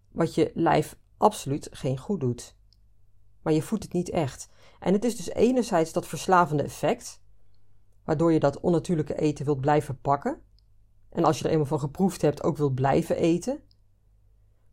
wat 0.09 0.35
je 0.35 0.51
lijf 0.55 0.97
absoluut 1.17 1.69
geen 1.71 1.99
goed 1.99 2.21
doet. 2.21 2.57
Maar 3.43 3.53
je 3.53 3.63
voedt 3.63 3.83
het 3.83 3.93
niet 3.93 4.11
echt. 4.11 4.49
En 4.81 4.93
het 4.93 5.05
is 5.05 5.17
dus 5.17 5.29
enerzijds 5.29 5.93
dat 5.93 6.07
verslavende 6.07 6.63
effect, 6.63 7.23
waardoor 8.05 8.33
je 8.33 8.41
dat 8.41 8.61
onnatuurlijke 8.61 9.15
eten 9.15 9.45
wilt 9.45 9.61
blijven 9.61 10.01
pakken. 10.01 10.43
En 11.09 11.25
als 11.25 11.39
je 11.39 11.45
er 11.45 11.51
eenmaal 11.51 11.67
van 11.67 11.81
geproefd 11.81 12.23
hebt, 12.23 12.43
ook 12.43 12.57
wilt 12.57 12.75
blijven 12.75 13.17
eten. 13.17 13.63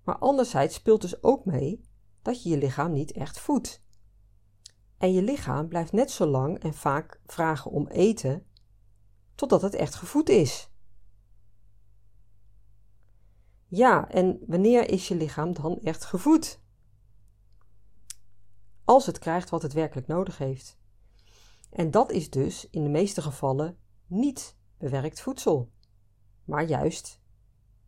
Maar 0.04 0.18
anderzijds 0.18 0.76
speelt 0.76 1.02
dus 1.02 1.24
ook 1.24 1.46
mee 1.46 1.82
dat 2.22 2.44
je 2.44 2.50
je 2.50 2.58
lichaam 2.58 2.92
niet 2.92 3.12
echt 3.12 3.40
voedt. 3.40 3.84
En 5.02 5.14
je 5.14 5.22
lichaam 5.22 5.68
blijft 5.68 5.92
net 5.92 6.12
zo 6.12 6.26
lang 6.26 6.60
en 6.60 6.74
vaak 6.74 7.22
vragen 7.26 7.72
om 7.72 7.88
eten 7.88 8.46
totdat 9.36 9.62
het 9.62 9.74
echt 9.74 9.96
gevoed 9.96 10.30
is. 10.30 10.72
Ja, 13.68 14.10
en 14.10 14.40
wanneer 14.48 14.90
is 14.90 15.08
je 15.08 15.16
lichaam 15.16 15.54
dan 15.54 15.80
echt 15.80 16.06
gevoed? 16.06 16.62
Als 18.84 19.06
het 19.06 19.20
krijgt 19.20 19.50
wat 19.50 19.62
het 19.62 19.74
werkelijk 19.74 20.08
nodig 20.08 20.38
heeft. 20.38 20.78
En 21.70 21.92
dat 21.92 22.12
is 22.12 22.30
dus 22.30 22.70
in 22.70 22.84
de 22.84 22.90
meeste 22.90 23.22
gevallen 23.22 23.78
niet 24.08 24.58
bewerkt 24.78 25.22
voedsel, 25.22 25.72
maar 26.44 26.64
juist 26.64 27.22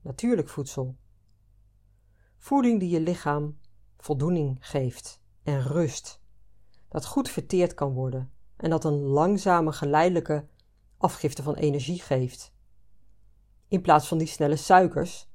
natuurlijk 0.02 0.50
voedsel. 0.50 0.98
Voeding 2.38 2.80
die 2.80 2.90
je 2.90 3.02
lichaam 3.02 3.60
voldoening 3.98 4.58
geeft 4.60 5.22
en 5.44 5.62
rust, 5.62 6.22
dat 6.94 7.06
goed 7.06 7.30
verteerd 7.30 7.74
kan 7.74 7.94
worden 7.94 8.32
en 8.56 8.70
dat 8.70 8.84
een 8.84 9.00
langzame, 9.00 9.72
geleidelijke 9.72 10.46
afgifte 10.98 11.44
van 11.44 11.56
energie 11.56 12.02
geeft. 12.02 12.54
In 13.68 13.82
plaats 13.82 14.08
van 14.08 14.18
die 14.18 14.28
snelle 14.28 14.56
suikers, 14.56 15.30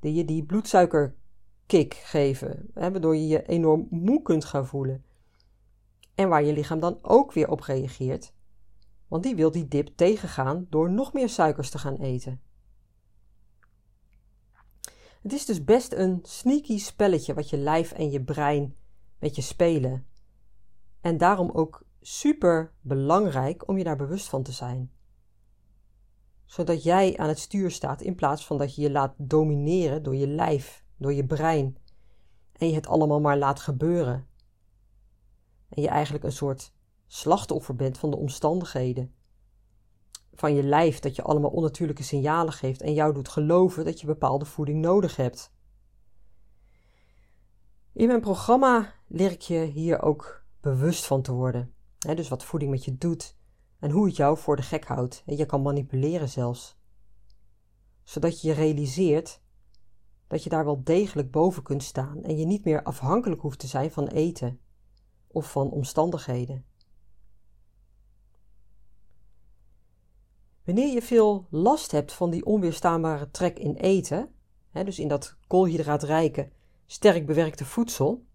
die 0.00 0.14
je 0.14 0.24
die 0.24 0.44
bloedsuikerkick 0.44 1.94
geven, 1.94 2.70
hè, 2.74 2.90
waardoor 2.90 3.16
je 3.16 3.26
je 3.26 3.46
enorm 3.46 3.86
moe 3.90 4.22
kunt 4.22 4.44
gaan 4.44 4.66
voelen 4.66 5.04
en 6.14 6.28
waar 6.28 6.44
je 6.44 6.52
lichaam 6.52 6.80
dan 6.80 6.98
ook 7.02 7.32
weer 7.32 7.50
op 7.50 7.60
reageert, 7.60 8.32
want 9.08 9.22
die 9.22 9.36
wil 9.36 9.50
die 9.50 9.68
dip 9.68 9.88
tegengaan 9.96 10.66
door 10.70 10.90
nog 10.90 11.12
meer 11.12 11.28
suikers 11.28 11.70
te 11.70 11.78
gaan 11.78 11.96
eten. 11.96 12.40
Het 15.22 15.32
is 15.32 15.44
dus 15.44 15.64
best 15.64 15.92
een 15.92 16.18
sneaky 16.22 16.78
spelletje 16.78 17.34
wat 17.34 17.50
je 17.50 17.56
lijf 17.56 17.92
en 17.92 18.10
je 18.10 18.22
brein 18.22 18.76
met 19.18 19.36
je 19.36 19.42
spelen. 19.42 20.06
En 21.00 21.18
daarom 21.18 21.50
ook 21.50 21.82
super 22.00 22.72
belangrijk 22.80 23.68
om 23.68 23.78
je 23.78 23.84
daar 23.84 23.96
bewust 23.96 24.28
van 24.28 24.42
te 24.42 24.52
zijn. 24.52 24.92
Zodat 26.44 26.82
jij 26.82 27.16
aan 27.16 27.28
het 27.28 27.38
stuur 27.38 27.70
staat 27.70 28.00
in 28.00 28.14
plaats 28.14 28.46
van 28.46 28.58
dat 28.58 28.74
je 28.74 28.82
je 28.82 28.90
laat 28.90 29.14
domineren 29.16 30.02
door 30.02 30.16
je 30.16 30.28
lijf, 30.28 30.84
door 30.96 31.12
je 31.12 31.26
brein. 31.26 31.76
En 32.52 32.68
je 32.68 32.74
het 32.74 32.86
allemaal 32.86 33.20
maar 33.20 33.38
laat 33.38 33.60
gebeuren 33.60 34.28
en 35.68 35.82
je 35.82 35.88
eigenlijk 35.88 36.24
een 36.24 36.32
soort 36.32 36.72
slachtoffer 37.06 37.76
bent 37.76 37.98
van 37.98 38.10
de 38.10 38.16
omstandigheden. 38.16 39.14
Van 40.34 40.54
je 40.54 40.62
lijf 40.62 40.98
dat 40.98 41.16
je 41.16 41.22
allemaal 41.22 41.50
onnatuurlijke 41.50 42.02
signalen 42.02 42.52
geeft 42.52 42.80
en 42.80 42.94
jou 42.94 43.14
doet 43.14 43.28
geloven 43.28 43.84
dat 43.84 44.00
je 44.00 44.06
bepaalde 44.06 44.44
voeding 44.44 44.80
nodig 44.80 45.16
hebt. 45.16 45.52
In 47.92 48.06
mijn 48.06 48.20
programma 48.20 48.94
leer 49.06 49.30
ik 49.30 49.40
je 49.40 49.58
hier 49.58 50.02
ook 50.02 50.37
bewust 50.60 51.06
van 51.06 51.22
te 51.22 51.32
worden. 51.32 51.74
dus 51.98 52.28
wat 52.28 52.44
voeding 52.44 52.70
met 52.70 52.84
je 52.84 52.98
doet 52.98 53.36
en 53.78 53.90
hoe 53.90 54.06
het 54.06 54.16
jou 54.16 54.38
voor 54.38 54.56
de 54.56 54.62
gek 54.62 54.84
houdt. 54.84 55.22
En 55.26 55.36
je 55.36 55.46
kan 55.46 55.62
manipuleren 55.62 56.28
zelfs. 56.28 56.78
Zodat 58.04 58.40
je 58.40 58.48
je 58.48 58.54
realiseert 58.54 59.40
dat 60.26 60.42
je 60.42 60.50
daar 60.50 60.64
wel 60.64 60.84
degelijk 60.84 61.30
boven 61.30 61.62
kunt 61.62 61.82
staan 61.82 62.22
en 62.22 62.38
je 62.38 62.46
niet 62.46 62.64
meer 62.64 62.82
afhankelijk 62.82 63.40
hoeft 63.40 63.58
te 63.58 63.66
zijn 63.66 63.90
van 63.90 64.06
eten 64.06 64.60
of 65.26 65.50
van 65.50 65.70
omstandigheden. 65.70 66.64
Wanneer 70.64 70.94
je 70.94 71.02
veel 71.02 71.46
last 71.50 71.90
hebt 71.90 72.12
van 72.12 72.30
die 72.30 72.44
onweerstaanbare 72.44 73.30
trek 73.30 73.58
in 73.58 73.74
eten, 73.74 74.32
dus 74.72 74.98
in 74.98 75.08
dat 75.08 75.36
koolhydraatrijke, 75.46 76.50
sterk 76.86 77.26
bewerkte 77.26 77.64
voedsel, 77.64 78.26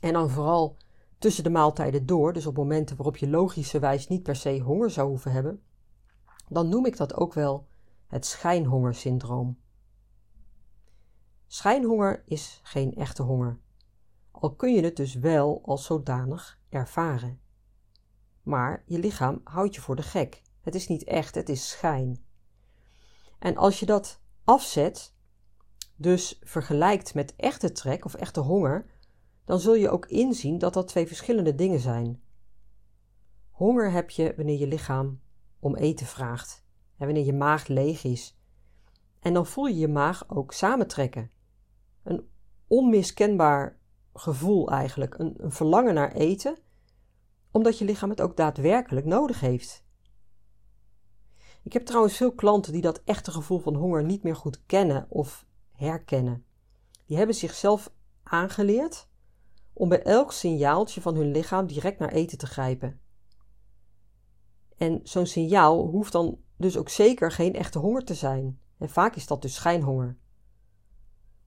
en 0.00 0.12
dan 0.12 0.30
vooral 0.30 0.76
tussen 1.18 1.44
de 1.44 1.50
maaltijden 1.50 2.06
door, 2.06 2.32
dus 2.32 2.46
op 2.46 2.56
momenten 2.56 2.96
waarop 2.96 3.16
je 3.16 3.28
logischerwijs 3.28 4.08
niet 4.08 4.22
per 4.22 4.36
se 4.36 4.58
honger 4.58 4.90
zou 4.90 5.08
hoeven 5.08 5.32
hebben, 5.32 5.62
dan 6.48 6.68
noem 6.68 6.86
ik 6.86 6.96
dat 6.96 7.14
ook 7.14 7.34
wel 7.34 7.66
het 8.06 8.26
schijnhongersyndroom. 8.26 9.58
Schijnhonger 11.46 12.22
is 12.26 12.60
geen 12.62 12.94
echte 12.94 13.22
honger 13.22 13.58
al 14.40 14.54
kun 14.54 14.74
je 14.74 14.82
het 14.82 14.96
dus 14.96 15.14
wel 15.14 15.62
als 15.64 15.84
zodanig 15.84 16.58
ervaren. 16.68 17.40
Maar 18.42 18.82
je 18.86 18.98
lichaam 18.98 19.40
houdt 19.44 19.74
je 19.74 19.80
voor 19.80 19.96
de 19.96 20.02
gek. 20.02 20.42
Het 20.60 20.74
is 20.74 20.88
niet 20.88 21.04
echt, 21.04 21.34
het 21.34 21.48
is 21.48 21.68
schijn. 21.68 22.24
En 23.38 23.56
als 23.56 23.80
je 23.80 23.86
dat 23.86 24.20
afzet, 24.44 25.14
dus 25.96 26.38
vergelijkt 26.42 27.14
met 27.14 27.36
echte 27.36 27.72
trek 27.72 28.04
of 28.04 28.14
echte 28.14 28.40
honger, 28.40 28.86
dan 29.48 29.60
zul 29.60 29.74
je 29.74 29.90
ook 29.90 30.06
inzien 30.06 30.58
dat 30.58 30.74
dat 30.74 30.88
twee 30.88 31.06
verschillende 31.06 31.54
dingen 31.54 31.80
zijn. 31.80 32.22
Honger 33.50 33.90
heb 33.90 34.10
je 34.10 34.32
wanneer 34.36 34.58
je 34.58 34.66
lichaam 34.66 35.20
om 35.60 35.76
eten 35.76 36.06
vraagt 36.06 36.64
en 36.96 37.06
wanneer 37.06 37.24
je 37.24 37.32
maag 37.32 37.66
leeg 37.66 38.04
is. 38.04 38.38
En 39.20 39.32
dan 39.32 39.46
voel 39.46 39.66
je 39.66 39.76
je 39.78 39.88
maag 39.88 40.28
ook 40.28 40.52
samentrekken. 40.52 41.30
Een 42.02 42.28
onmiskenbaar 42.66 43.78
gevoel 44.14 44.70
eigenlijk, 44.70 45.18
een, 45.18 45.34
een 45.36 45.52
verlangen 45.52 45.94
naar 45.94 46.12
eten, 46.12 46.58
omdat 47.50 47.78
je 47.78 47.84
lichaam 47.84 48.10
het 48.10 48.20
ook 48.20 48.36
daadwerkelijk 48.36 49.06
nodig 49.06 49.40
heeft. 49.40 49.84
Ik 51.62 51.72
heb 51.72 51.86
trouwens 51.86 52.16
veel 52.16 52.32
klanten 52.32 52.72
die 52.72 52.82
dat 52.82 53.02
echte 53.04 53.30
gevoel 53.30 53.58
van 53.58 53.74
honger 53.74 54.04
niet 54.04 54.22
meer 54.22 54.36
goed 54.36 54.62
kennen 54.66 55.06
of 55.08 55.46
herkennen. 55.72 56.44
Die 57.06 57.16
hebben 57.16 57.34
zichzelf 57.34 57.92
aangeleerd 58.22 59.08
om 59.78 59.88
bij 59.88 60.02
elk 60.02 60.32
signaaltje 60.32 61.00
van 61.00 61.14
hun 61.14 61.30
lichaam 61.30 61.66
direct 61.66 61.98
naar 61.98 62.12
eten 62.12 62.38
te 62.38 62.46
grijpen. 62.46 63.00
En 64.76 65.00
zo'n 65.02 65.26
signaal 65.26 65.86
hoeft 65.86 66.12
dan 66.12 66.38
dus 66.56 66.76
ook 66.76 66.88
zeker 66.88 67.32
geen 67.32 67.54
echte 67.54 67.78
honger 67.78 68.04
te 68.04 68.14
zijn. 68.14 68.60
En 68.78 68.88
vaak 68.88 69.16
is 69.16 69.26
dat 69.26 69.42
dus 69.42 69.54
schijnhonger. 69.54 70.16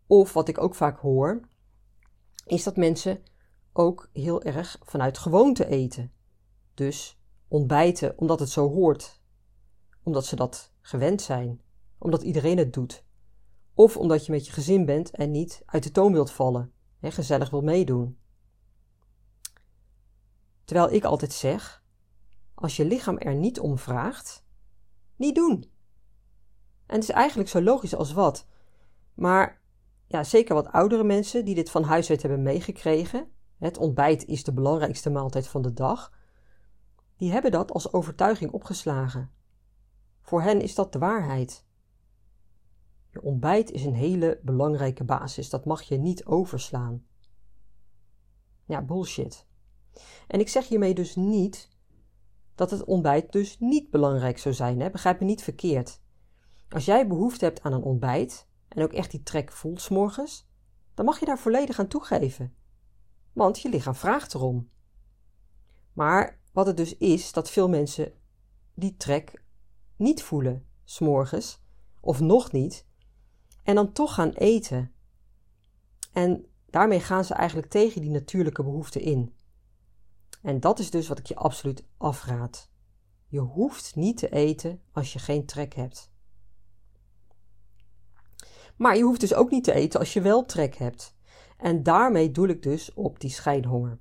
Of 0.08 0.34
wat 0.34 0.48
ik 0.48 0.58
ook 0.58 0.76
vaak 0.76 1.00
hoor, 1.00 1.48
is 2.46 2.64
dat 2.64 2.76
mensen 2.78 3.24
ook 3.74 4.10
heel 4.14 4.44
erg 4.44 4.80
vanuit 4.84 5.18
gewoonte 5.18 5.66
eten. 5.68 6.12
Dus 6.74 7.20
ontbijten 7.48 8.18
omdat 8.18 8.40
het 8.40 8.50
zo 8.50 8.70
hoort, 8.70 9.22
omdat 10.04 10.26
ze 10.26 10.36
dat 10.36 10.74
gewend 10.82 11.22
zijn, 11.22 11.62
omdat 11.98 12.22
iedereen 12.22 12.58
het 12.58 12.74
doet. 12.74 13.06
Of 13.74 13.98
omdat 13.98 14.26
je 14.26 14.32
met 14.32 14.46
je 14.46 14.52
gezin 14.52 14.86
bent 14.86 15.12
en 15.12 15.32
niet 15.32 15.62
uit 15.66 15.84
de 15.84 15.92
toon 15.92 16.12
wilt 16.12 16.32
vallen 16.32 16.74
en 17.00 17.12
gezellig 17.12 17.50
wil 17.50 17.62
meedoen. 17.62 18.20
Terwijl 20.72 20.94
ik 20.94 21.04
altijd 21.04 21.34
zeg: 21.34 21.84
als 22.54 22.76
je 22.76 22.86
lichaam 22.86 23.18
er 23.18 23.36
niet 23.36 23.60
om 23.60 23.78
vraagt, 23.78 24.46
niet 25.16 25.36
doen. 25.36 25.72
En 26.86 26.96
het 26.96 27.04
is 27.04 27.10
eigenlijk 27.10 27.50
zo 27.50 27.62
logisch 27.62 27.96
als 27.96 28.14
wat. 28.14 28.48
Maar 29.14 29.62
ja, 30.08 30.24
zeker 30.24 30.56
wat 30.56 30.72
oudere 30.72 31.04
mensen 31.04 31.46
die 31.46 31.56
dit 31.56 31.72
van 31.72 31.84
huis 31.84 32.10
uit 32.10 32.22
hebben 32.22 32.42
meegekregen, 32.42 33.32
het 33.58 33.78
ontbijt 33.78 34.26
is 34.26 34.44
de 34.44 34.54
belangrijkste 34.54 35.10
maaltijd 35.10 35.48
van 35.48 35.62
de 35.62 35.74
dag, 35.74 36.14
die 37.16 37.32
hebben 37.32 37.52
dat 37.52 37.72
als 37.72 37.94
overtuiging 37.94 38.52
opgeslagen. 38.52 39.32
Voor 40.22 40.42
hen 40.42 40.62
is 40.62 40.76
dat 40.76 40.94
de 40.94 41.00
waarheid. 41.00 41.66
Je 43.10 43.22
ontbijt 43.22 43.72
is 43.72 43.86
een 43.86 43.96
hele 43.96 44.40
belangrijke 44.44 45.04
basis, 45.04 45.50
dat 45.50 45.66
mag 45.66 45.82
je 45.82 45.98
niet 45.98 46.26
overslaan. 46.26 47.06
Ja, 48.66 48.82
bullshit. 48.82 49.50
En 50.28 50.40
ik 50.40 50.50
zeg 50.50 50.68
hiermee 50.68 50.94
dus 50.94 51.16
niet 51.16 51.70
dat 52.56 52.72
het 52.72 52.84
ontbijt 52.84 53.32
dus 53.32 53.60
niet 53.60 53.90
belangrijk 53.90 54.40
zou 54.40 54.56
zijn. 54.56 54.80
Hè? 54.80 54.90
Begrijp 54.90 55.20
me 55.20 55.26
niet 55.26 55.44
verkeerd. 55.44 56.02
Als 56.70 56.86
jij 56.86 57.08
behoefte 57.08 57.46
hebt 57.46 57.62
aan 57.62 57.74
een 57.74 57.84
ontbijt 57.84 58.48
en 58.68 58.84
ook 58.84 58.94
echt 58.94 59.12
die 59.12 59.24
trek 59.24 59.52
voelt 59.52 59.90
morgens, 59.90 60.50
dan 60.94 61.06
mag 61.06 61.20
je 61.20 61.26
daar 61.26 61.40
volledig 61.40 61.80
aan 61.80 61.88
toegeven. 61.88 62.56
Want 63.34 63.60
je 63.60 63.70
lichaam 63.70 63.96
vraagt 63.96 64.34
erom. 64.34 64.70
Maar 65.94 66.40
wat 66.52 66.66
het 66.66 66.78
dus 66.78 66.98
is, 66.98 67.32
dat 67.32 67.50
veel 67.50 67.70
mensen 67.70 68.14
die 68.74 68.98
trek 68.98 69.44
niet 69.96 70.24
voelen, 70.24 70.66
s'morgens, 70.84 71.62
of 72.00 72.20
nog 72.20 72.52
niet, 72.52 72.86
en 73.64 73.76
dan 73.76 73.92
toch 73.92 74.14
gaan 74.14 74.32
eten. 74.32 74.92
En 76.12 76.46
daarmee 76.70 77.00
gaan 77.00 77.26
ze 77.26 77.34
eigenlijk 77.34 77.70
tegen 77.70 78.02
die 78.02 78.10
natuurlijke 78.10 78.64
behoeften 78.64 79.02
in. 79.02 79.36
En 80.42 80.60
dat 80.60 80.80
is 80.80 80.90
dus 80.90 81.08
wat 81.08 81.20
ik 81.20 81.26
je 81.26 81.36
absoluut 81.36 81.84
afraad. 81.98 82.70
Je 83.28 83.40
hoeft 83.40 83.96
niet 83.96 84.18
te 84.18 84.30
eten 84.30 84.82
als 84.92 85.14
je 85.14 85.20
geen 85.20 85.46
trek 85.46 85.74
hebt. 85.74 86.12
Maar 88.76 88.98
je 88.98 89.04
hoeft 89.04 89.20
dus 89.20 89.34
ook 89.34 89.52
niet 89.52 89.64
te 89.64 89.74
eten 89.74 90.00
als 90.00 90.14
je 90.14 90.22
wel 90.22 90.46
trek 90.46 90.76
hebt. 90.76 91.16
En 91.58 91.84
daarmee 91.84 92.32
doel 92.32 92.48
ik 92.48 92.64
dus 92.64 92.94
op 92.94 93.20
die 93.20 93.30
schijnhonger. 93.30 94.00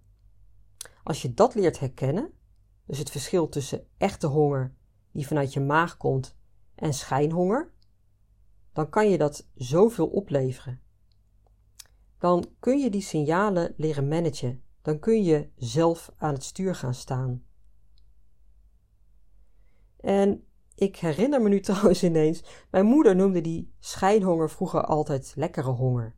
Als 1.03 1.23
je 1.23 1.35
dat 1.35 1.55
leert 1.55 1.79
herkennen, 1.79 2.33
dus 2.87 2.99
het 2.99 3.11
verschil 3.11 3.49
tussen 3.49 3.87
echte 3.99 4.27
honger 4.27 4.75
die 5.13 5.27
vanuit 5.27 5.53
je 5.53 5.61
maag 5.61 5.97
komt 5.97 6.37
en 6.75 6.95
schijnhonger, 6.95 7.73
dan 8.73 8.89
kan 8.89 9.11
je 9.11 9.19
dat 9.19 9.49
zoveel 9.55 10.07
opleveren. 10.07 10.81
Dan 12.19 12.55
kun 12.59 12.79
je 12.79 12.91
die 12.91 13.03
signalen 13.03 13.75
leren 13.77 14.09
managen. 14.09 14.63
Dan 14.83 14.99
kun 14.99 15.23
je 15.23 15.51
zelf 15.57 16.13
aan 16.17 16.35
het 16.35 16.45
stuur 16.45 16.75
gaan 16.75 16.95
staan. 16.95 17.45
En 20.01 20.45
ik 20.75 20.97
herinner 20.97 21.43
me 21.43 21.49
nu 21.49 21.61
trouwens 21.71 22.03
ineens, 22.03 22.43
mijn 22.71 22.87
moeder 22.87 23.17
noemde 23.17 23.41
die 23.41 23.73
schijnhonger 23.79 24.51
vroeger 24.51 24.85
altijd 24.85 25.33
lekkere 25.37 25.71
honger. 25.71 26.15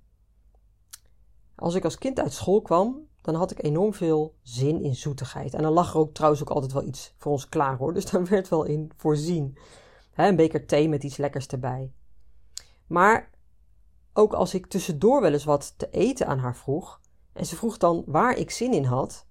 Als 1.55 1.75
ik 1.75 1.85
als 1.85 1.99
kind 1.99 2.21
uit 2.21 2.33
school 2.33 2.63
kwam, 2.63 3.09
dan 3.21 3.35
had 3.35 3.51
ik 3.51 3.63
enorm 3.63 3.95
veel 3.95 4.35
zin 4.43 4.83
in 4.83 4.95
zoetigheid. 4.95 5.55
En 5.55 5.63
dan 5.63 5.73
lag 5.73 5.93
er 5.93 5.99
ook 5.99 6.15
trouwens 6.15 6.43
ook 6.43 6.51
altijd 6.51 6.73
wel 6.73 6.85
iets 6.85 7.15
voor 7.19 7.33
ons 7.33 7.49
klaar 7.49 7.77
hoor, 7.77 7.95
dus 7.95 8.11
daar 8.11 8.27
werd 8.27 8.49
wel 8.49 8.65
in 8.65 8.93
voorzien. 8.97 9.57
een 10.15 10.37
beker 10.37 10.67
thee 10.67 10.89
met 10.89 11.03
iets 11.03 11.17
lekkers 11.17 11.47
erbij. 11.47 11.93
Maar 12.87 13.31
ook 14.13 14.33
als 14.33 14.55
ik 14.55 14.67
tussendoor 14.67 15.21
wel 15.21 15.33
eens 15.33 15.45
wat 15.45 15.75
te 15.77 15.91
eten 15.91 16.27
aan 16.27 16.39
haar 16.39 16.57
vroeg, 16.57 17.01
en 17.33 17.47
ze 17.47 17.57
vroeg 17.57 17.77
dan 17.77 18.05
waar 18.07 18.37
ik 18.37 18.51
zin 18.51 18.73
in 18.73 18.85
had, 18.85 19.27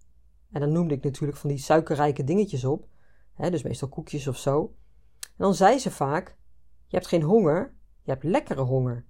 en 0.52 0.60
dan 0.60 0.72
noemde 0.72 0.94
ik 0.94 1.04
natuurlijk 1.04 1.40
van 1.40 1.50
die 1.50 1.60
suikerrijke 1.60 2.24
dingetjes 2.24 2.66
op, 2.66 2.88
hè, 3.34 3.50
dus 3.50 3.64
meestal 3.64 3.90
koekjes 3.90 4.28
of 4.28 4.38
zo, 4.38 4.76
en 5.20 5.48
dan 5.48 5.56
zei 5.56 5.80
ze 5.80 5.92
vaak: 5.92 6.38
Je 6.88 6.96
hebt 6.96 7.08
geen 7.08 7.24
honger, 7.24 7.76
je 8.02 8.12
hebt 8.12 8.24
lekkere 8.24 8.62
honger. 8.62 9.06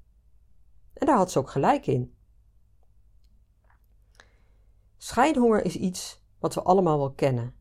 En 0.93 1.05
daar 1.05 1.17
had 1.17 1.31
ze 1.31 1.39
ook 1.39 1.49
gelijk 1.49 1.87
in. 1.87 2.15
Schijnhonger 4.97 5.65
is 5.65 5.75
iets 5.75 6.23
wat 6.39 6.53
we 6.53 6.61
allemaal 6.61 6.97
wel 6.97 7.11
kennen. 7.11 7.55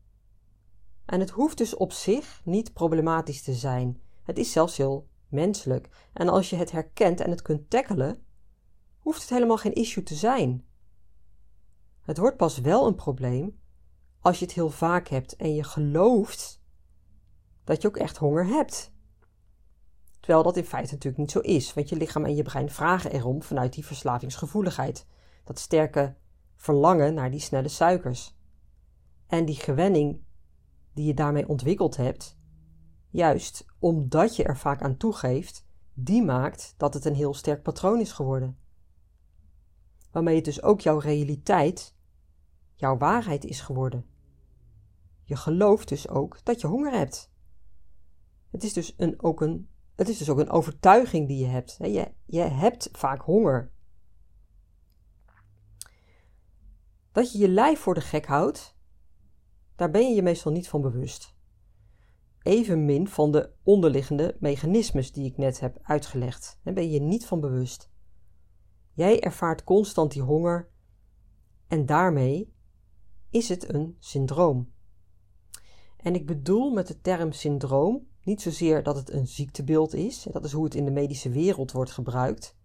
En 1.05 1.19
het 1.19 1.29
hoeft 1.29 1.57
dus 1.57 1.75
op 1.75 1.91
zich 1.91 2.41
niet 2.45 2.73
problematisch 2.73 3.41
te 3.43 3.53
zijn. 3.53 4.01
Het 4.23 4.37
is 4.37 4.51
zelfs 4.51 4.77
heel 4.77 5.07
menselijk. 5.27 6.09
En 6.13 6.29
als 6.29 6.49
je 6.49 6.55
het 6.55 6.71
herkent 6.71 7.19
en 7.19 7.29
het 7.29 7.41
kunt 7.41 7.69
tackelen, 7.69 8.25
hoeft 8.99 9.21
het 9.21 9.29
helemaal 9.29 9.57
geen 9.57 9.73
issue 9.73 10.03
te 10.03 10.15
zijn. 10.15 10.65
Het 12.01 12.17
wordt 12.17 12.37
pas 12.37 12.57
wel 12.57 12.87
een 12.87 12.95
probleem 12.95 13.59
als 14.19 14.39
je 14.39 14.45
het 14.45 14.53
heel 14.53 14.69
vaak 14.69 15.07
hebt 15.07 15.35
en 15.35 15.53
je 15.53 15.63
gelooft 15.63 16.61
dat 17.63 17.81
je 17.81 17.87
ook 17.87 17.97
echt 17.97 18.17
honger 18.17 18.45
hebt. 18.45 18.93
Terwijl 20.19 20.43
dat 20.43 20.57
in 20.57 20.65
feite 20.65 20.91
natuurlijk 20.91 21.21
niet 21.21 21.31
zo 21.31 21.39
is, 21.39 21.73
want 21.73 21.89
je 21.89 21.95
lichaam 21.95 22.25
en 22.25 22.35
je 22.35 22.43
brein 22.43 22.69
vragen 22.69 23.11
erom 23.11 23.43
vanuit 23.43 23.73
die 23.73 23.85
verslavingsgevoeligheid. 23.85 25.07
Dat 25.43 25.59
sterke 25.59 26.15
verlangen 26.55 27.13
naar 27.13 27.31
die 27.31 27.39
snelle 27.39 27.67
suikers. 27.67 28.37
En 29.27 29.45
die 29.45 29.55
gewenning 29.55 30.23
die 30.93 31.05
je 31.05 31.13
daarmee 31.13 31.47
ontwikkeld 31.47 31.97
hebt, 31.97 32.37
juist 33.09 33.65
omdat 33.79 34.35
je 34.35 34.43
er 34.43 34.57
vaak 34.57 34.81
aan 34.81 34.97
toegeeft, 34.97 35.65
die 35.93 36.23
maakt 36.23 36.73
dat 36.77 36.93
het 36.93 37.05
een 37.05 37.15
heel 37.15 37.33
sterk 37.33 37.63
patroon 37.63 37.99
is 37.99 38.11
geworden. 38.11 38.57
Waarmee 40.11 40.35
het 40.35 40.45
dus 40.45 40.61
ook 40.61 40.81
jouw 40.81 40.97
realiteit, 40.97 41.95
jouw 42.75 42.97
waarheid 42.97 43.45
is 43.45 43.61
geworden. 43.61 44.05
Je 45.23 45.35
gelooft 45.35 45.87
dus 45.87 46.09
ook 46.09 46.39
dat 46.43 46.61
je 46.61 46.67
honger 46.67 46.91
hebt. 46.91 47.31
Het 48.51 48.63
is 48.63 48.73
dus, 48.73 48.93
een, 48.97 49.23
ook, 49.23 49.41
een, 49.41 49.69
het 49.95 50.09
is 50.09 50.17
dus 50.17 50.29
ook 50.29 50.39
een 50.39 50.49
overtuiging 50.49 51.27
die 51.27 51.37
je 51.37 51.47
hebt. 51.47 51.77
Je, 51.79 52.11
je 52.25 52.41
hebt 52.41 52.89
vaak 52.91 53.21
honger. 53.21 53.71
Dat 57.11 57.31
je 57.31 57.39
je 57.39 57.49
lijf 57.49 57.79
voor 57.79 57.93
de 57.93 58.01
gek 58.01 58.25
houdt, 58.25 58.75
daar 59.75 59.91
ben 59.91 60.09
je 60.09 60.15
je 60.15 60.21
meestal 60.21 60.51
niet 60.51 60.69
van 60.69 60.81
bewust. 60.81 61.35
Evenmin 62.41 63.07
van 63.07 63.31
de 63.31 63.51
onderliggende 63.63 64.37
mechanismes 64.39 65.11
die 65.11 65.25
ik 65.25 65.37
net 65.37 65.59
heb 65.59 65.77
uitgelegd. 65.81 66.59
Daar 66.63 66.73
ben 66.73 66.91
je 66.91 66.99
niet 66.99 67.25
van 67.25 67.39
bewust. 67.39 67.90
Jij 68.93 69.21
ervaart 69.21 69.63
constant 69.63 70.11
die 70.11 70.21
honger 70.21 70.69
en 71.67 71.85
daarmee 71.85 72.53
is 73.29 73.49
het 73.49 73.73
een 73.73 73.95
syndroom. 73.99 74.71
En 75.97 76.15
ik 76.15 76.25
bedoel 76.25 76.71
met 76.71 76.87
de 76.87 77.01
term 77.01 77.31
syndroom 77.31 78.07
niet 78.23 78.41
zozeer 78.41 78.83
dat 78.83 78.95
het 78.95 79.11
een 79.11 79.27
ziektebeeld 79.27 79.93
is, 79.93 80.27
dat 80.31 80.45
is 80.45 80.51
hoe 80.51 80.63
het 80.63 80.75
in 80.75 80.85
de 80.85 80.91
medische 80.91 81.29
wereld 81.29 81.71
wordt 81.71 81.91
gebruikt, 81.91 82.55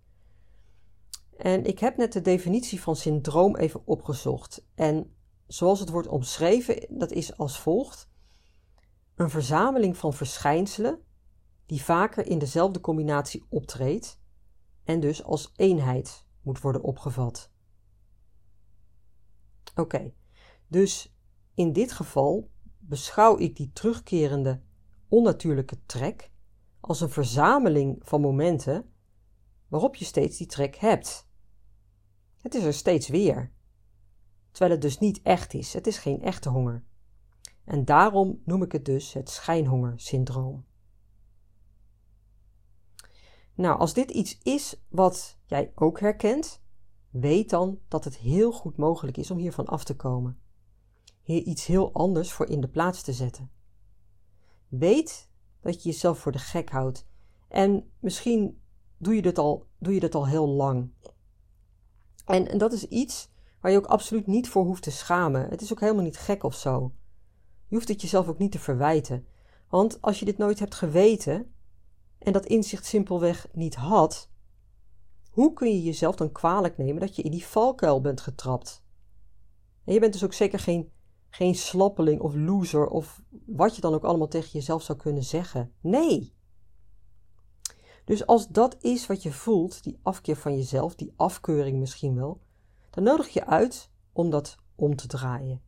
en 1.37 1.65
ik 1.65 1.79
heb 1.79 1.97
net 1.97 2.13
de 2.13 2.21
definitie 2.21 2.81
van 2.81 2.97
syndroom 2.97 3.57
even 3.57 3.83
opgezocht. 3.85 4.67
En 4.75 5.15
zoals 5.47 5.81
het 5.81 5.89
wordt 5.89 6.09
omschreven, 6.09 6.87
dat 6.89 7.13
is 7.13 7.37
als 7.37 7.61
volgt: 7.61 8.11
een 9.15 9.31
verzameling 9.31 9.97
van 9.97 10.13
verschijnselen 10.13 11.01
die 11.67 11.83
vaker 11.83 12.27
in 12.27 12.39
dezelfde 12.39 12.81
combinatie 12.81 13.45
optreedt 13.49 14.21
en 14.87 15.01
dus 15.01 15.25
als 15.25 15.53
eenheid 15.57 16.25
moet 16.43 16.61
worden 16.61 16.83
opgevat. 16.83 17.51
Oké, 19.75 20.13
dus 20.67 21.15
in 21.55 21.73
dit 21.73 21.93
geval 21.93 22.51
beschouw 22.79 23.39
ik 23.39 23.57
die 23.57 23.71
terugkerende 23.73 24.63
onnatuurlijke 25.09 25.79
trek 25.87 26.31
als 26.81 27.01
een 27.01 27.11
verzameling 27.11 27.99
van 28.01 28.21
momenten 28.21 28.93
waarop 29.69 29.95
je 29.95 30.05
steeds 30.05 30.39
die 30.39 30.47
trek 30.47 30.77
hebt. 30.77 31.29
Het 32.41 32.55
is 32.55 32.65
er 32.65 32.75
steeds 32.75 33.09
weer. 33.09 33.53
Terwijl 34.51 34.73
het 34.73 34.83
dus 34.83 34.99
niet 34.99 35.23
echt 35.23 35.55
is. 35.55 35.73
Het 35.73 35.87
is 35.87 35.99
geen 35.99 36.23
echte 36.23 36.49
honger. 36.49 36.85
En 37.65 37.85
daarom 37.85 38.41
noem 38.45 38.63
ik 38.63 38.73
het 38.73 38.85
dus 38.85 39.13
het 39.13 39.31
schijnhongersyndroom. 39.31 40.65
Nou, 43.57 43.79
als 43.79 43.95
dit 43.95 44.11
iets 44.11 44.39
is 44.43 44.83
wat 44.89 45.39
jij 45.45 45.73
ook 45.75 46.01
herkent, 46.01 46.63
weet 47.11 47.51
dan 47.51 47.79
dat 47.89 48.05
het 48.05 48.17
heel 48.17 48.53
goed 48.53 48.77
mogelijk 48.77 49.17
is 49.17 49.31
om 49.31 49.39
hiervan 49.39 49.67
af 49.67 49.85
te 49.85 49.97
komen. 49.97 50.39
Hier 51.23 51.43
iets 51.43 51.67
heel 51.67 51.93
anders 51.93 52.33
voor 52.33 52.47
in 52.47 52.61
de 52.61 52.69
plaats 52.69 53.03
te 53.03 53.13
zetten. 53.13 53.51
Weet 54.69 55.29
dat 55.61 55.83
je 55.83 55.89
jezelf 55.89 56.19
voor 56.19 56.33
de 56.33 56.39
gek 56.39 56.71
houdt. 56.71 57.07
En 57.49 57.91
misschien 58.01 58.61
doe 58.99 59.15
je 59.15 59.23
dit 59.23 59.39
al, 59.39 59.67
doe 59.79 59.95
je 59.95 60.01
dit 60.01 60.15
al 60.15 60.27
heel 60.27 60.49
lang. 60.49 60.91
En, 62.25 62.49
en 62.49 62.59
dat 62.59 62.73
is 62.73 62.85
iets 62.85 63.29
waar 63.61 63.71
je 63.71 63.79
ook 63.79 63.87
absoluut 63.87 64.27
niet 64.27 64.49
voor 64.49 64.65
hoeft 64.65 64.83
te 64.83 64.91
schamen. 64.91 65.49
Het 65.49 65.63
is 65.63 65.73
ook 65.73 65.81
helemaal 65.81 66.03
niet 66.03 66.19
gek 66.19 66.45
of 66.45 66.55
zo. 66.55 66.93
Je 67.69 67.75
hoeft 67.75 67.89
het 67.89 68.01
jezelf 68.01 68.29
ook 68.29 68.39
niet 68.39 68.53
te 68.53 68.59
verwijten. 68.59 69.27
Want 69.69 70.03
als 70.03 70.19
je 70.19 70.25
dit 70.25 70.39
nooit 70.39 70.59
hebt 70.59 70.75
geweten, 70.75 71.55
en 72.19 72.33
dat 72.33 72.47
inzicht 72.47 72.85
simpelweg 72.85 73.49
niet 73.53 73.75
had, 73.75 74.31
hoe 75.31 75.53
kun 75.53 75.69
je 75.69 75.83
jezelf 75.83 76.15
dan 76.17 76.33
kwalijk 76.33 76.79
nemen 76.79 77.01
dat 77.01 77.17
je 77.17 77.23
in 77.23 77.31
die 77.31 77.47
valkuil 77.47 78.01
bent 78.01 78.21
getrapt? 78.21 78.85
En 79.85 79.93
je 79.93 80.01
bent 80.01 80.13
dus 80.13 80.25
ook 80.25 80.33
zeker 80.33 80.59
geen, 80.59 80.93
geen 81.29 81.55
slappeling 81.55 82.21
of 82.21 82.35
loser 82.35 82.87
of 82.87 83.23
wat 83.47 83.75
je 83.75 83.81
dan 83.81 83.95
ook 83.95 84.05
allemaal 84.05 84.29
tegen 84.29 84.51
jezelf 84.51 84.83
zou 84.83 84.99
kunnen 84.99 85.25
zeggen. 85.25 85.73
Nee. 85.81 86.35
Dus 88.05 88.27
als 88.27 88.49
dat 88.49 88.77
is 88.81 89.07
wat 89.07 89.23
je 89.23 89.33
voelt, 89.33 89.83
die 89.83 89.99
afkeer 90.03 90.37
van 90.37 90.57
jezelf, 90.57 90.95
die 90.95 91.13
afkeuring 91.17 91.79
misschien 91.79 92.15
wel, 92.15 92.41
dan 92.91 93.05
nodig 93.05 93.29
je 93.29 93.47
uit 93.47 93.91
om 94.13 94.31
dat 94.31 94.57
om 94.75 94.97
te 94.97 95.07
draaien. 95.07 95.63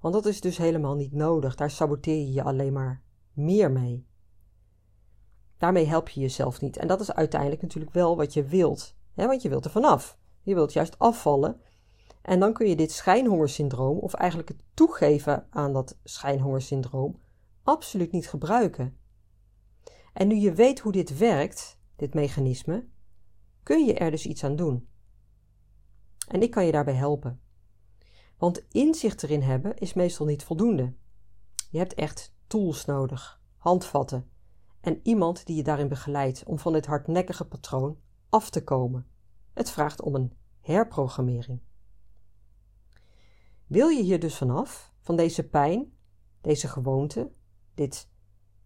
Want 0.00 0.14
dat 0.14 0.26
is 0.26 0.40
dus 0.40 0.56
helemaal 0.56 0.94
niet 0.94 1.12
nodig. 1.12 1.54
Daar 1.54 1.70
saboteer 1.70 2.16
je 2.16 2.32
je 2.32 2.42
alleen 2.42 2.72
maar 2.72 3.02
meer 3.32 3.70
mee. 3.70 4.06
Daarmee 5.62 5.86
help 5.86 6.08
je 6.08 6.20
jezelf 6.20 6.60
niet. 6.60 6.76
En 6.76 6.88
dat 6.88 7.00
is 7.00 7.12
uiteindelijk 7.12 7.62
natuurlijk 7.62 7.92
wel 7.92 8.16
wat 8.16 8.32
je 8.32 8.44
wilt. 8.44 8.96
Hè? 9.14 9.26
Want 9.26 9.42
je 9.42 9.48
wilt 9.48 9.64
er 9.64 9.70
vanaf. 9.70 10.18
Je 10.40 10.54
wilt 10.54 10.72
juist 10.72 10.98
afvallen. 10.98 11.60
En 12.22 12.40
dan 12.40 12.52
kun 12.52 12.68
je 12.68 12.76
dit 12.76 12.92
schijnhongersyndroom, 12.92 13.98
of 13.98 14.14
eigenlijk 14.14 14.48
het 14.48 14.62
toegeven 14.74 15.46
aan 15.50 15.72
dat 15.72 15.98
schijnhongersyndroom, 16.04 17.20
absoluut 17.62 18.12
niet 18.12 18.28
gebruiken. 18.28 18.96
En 20.12 20.28
nu 20.28 20.34
je 20.34 20.52
weet 20.52 20.78
hoe 20.78 20.92
dit 20.92 21.18
werkt, 21.18 21.78
dit 21.96 22.14
mechanisme, 22.14 22.86
kun 23.62 23.84
je 23.84 23.94
er 23.94 24.10
dus 24.10 24.26
iets 24.26 24.44
aan 24.44 24.56
doen. 24.56 24.88
En 26.28 26.42
ik 26.42 26.50
kan 26.50 26.66
je 26.66 26.72
daarbij 26.72 26.94
helpen. 26.94 27.40
Want 28.38 28.64
inzicht 28.68 29.22
erin 29.22 29.42
hebben 29.42 29.76
is 29.76 29.92
meestal 29.92 30.26
niet 30.26 30.44
voldoende. 30.44 30.94
Je 31.70 31.78
hebt 31.78 31.94
echt 31.94 32.34
tools 32.46 32.84
nodig, 32.84 33.40
handvatten 33.56 34.30
en 34.82 35.00
iemand 35.02 35.46
die 35.46 35.56
je 35.56 35.62
daarin 35.62 35.88
begeleidt 35.88 36.44
om 36.44 36.58
van 36.58 36.72
dit 36.72 36.86
hardnekkige 36.86 37.44
patroon 37.44 37.98
af 38.28 38.50
te 38.50 38.64
komen. 38.64 39.06
Het 39.52 39.70
vraagt 39.70 40.02
om 40.02 40.14
een 40.14 40.32
herprogrammering. 40.60 41.60
Wil 43.66 43.88
je 43.88 44.02
hier 44.02 44.20
dus 44.20 44.36
vanaf, 44.36 44.92
van 45.00 45.16
deze 45.16 45.48
pijn, 45.48 45.92
deze 46.40 46.68
gewoonte, 46.68 47.30
dit 47.74 48.08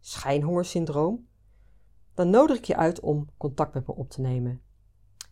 schijnhongersyndroom, 0.01 1.29
dan 2.15 2.31
nodig 2.31 2.57
ik 2.57 2.65
je 2.65 2.77
uit 2.77 3.01
om 3.01 3.29
contact 3.37 3.75
met 3.75 3.87
me 3.87 3.95
op 3.95 4.11
te 4.11 4.21
nemen. 4.21 4.61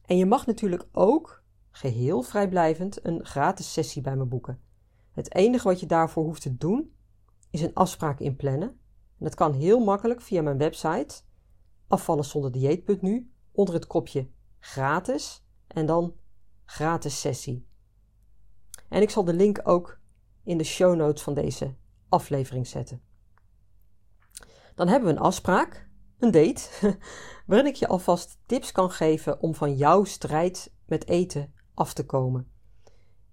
En 0.04 0.16
je 0.16 0.26
mag 0.26 0.46
natuurlijk 0.46 0.86
ook, 0.92 1.42
geheel 1.70 2.22
vrijblijvend, 2.22 3.04
een 3.04 3.24
gratis 3.24 3.72
sessie 3.72 4.02
bij 4.02 4.16
me 4.16 4.24
boeken. 4.24 4.60
Het 5.12 5.34
enige 5.34 5.68
wat 5.68 5.80
je 5.80 5.86
daarvoor 5.86 6.24
hoeft 6.24 6.42
te 6.42 6.56
doen, 6.56 6.94
is 7.50 7.60
een 7.60 7.74
afspraak 7.74 8.20
inplannen. 8.20 8.78
En 9.18 9.24
dat 9.24 9.34
kan 9.34 9.52
heel 9.52 9.80
makkelijk 9.80 10.20
via 10.20 10.42
mijn 10.42 10.58
website 10.58 11.22
afvallenzonderdieet.nu 11.86 13.30
onder 13.52 13.74
het 13.74 13.86
kopje 13.86 14.28
gratis 14.58 15.44
en 15.66 15.86
dan 15.86 16.14
gratis 16.64 17.20
sessie. 17.20 17.66
En 18.88 19.02
ik 19.02 19.10
zal 19.10 19.24
de 19.24 19.34
link 19.34 19.60
ook 19.62 20.00
in 20.44 20.58
de 20.58 20.64
show 20.64 20.94
notes 20.94 21.22
van 21.22 21.34
deze 21.34 21.74
aflevering 22.08 22.66
zetten. 22.66 23.02
Dan 24.74 24.88
hebben 24.88 25.08
we 25.08 25.14
een 25.14 25.22
afspraak, 25.22 25.88
een 26.18 26.30
date, 26.30 26.68
waarin 27.46 27.66
ik 27.66 27.74
je 27.74 27.88
alvast 27.88 28.38
tips 28.46 28.72
kan 28.72 28.90
geven 28.90 29.40
om 29.40 29.54
van 29.54 29.76
jouw 29.76 30.04
strijd 30.04 30.72
met 30.86 31.08
eten 31.08 31.54
af 31.74 31.94
te 31.94 32.06
komen. 32.06 32.52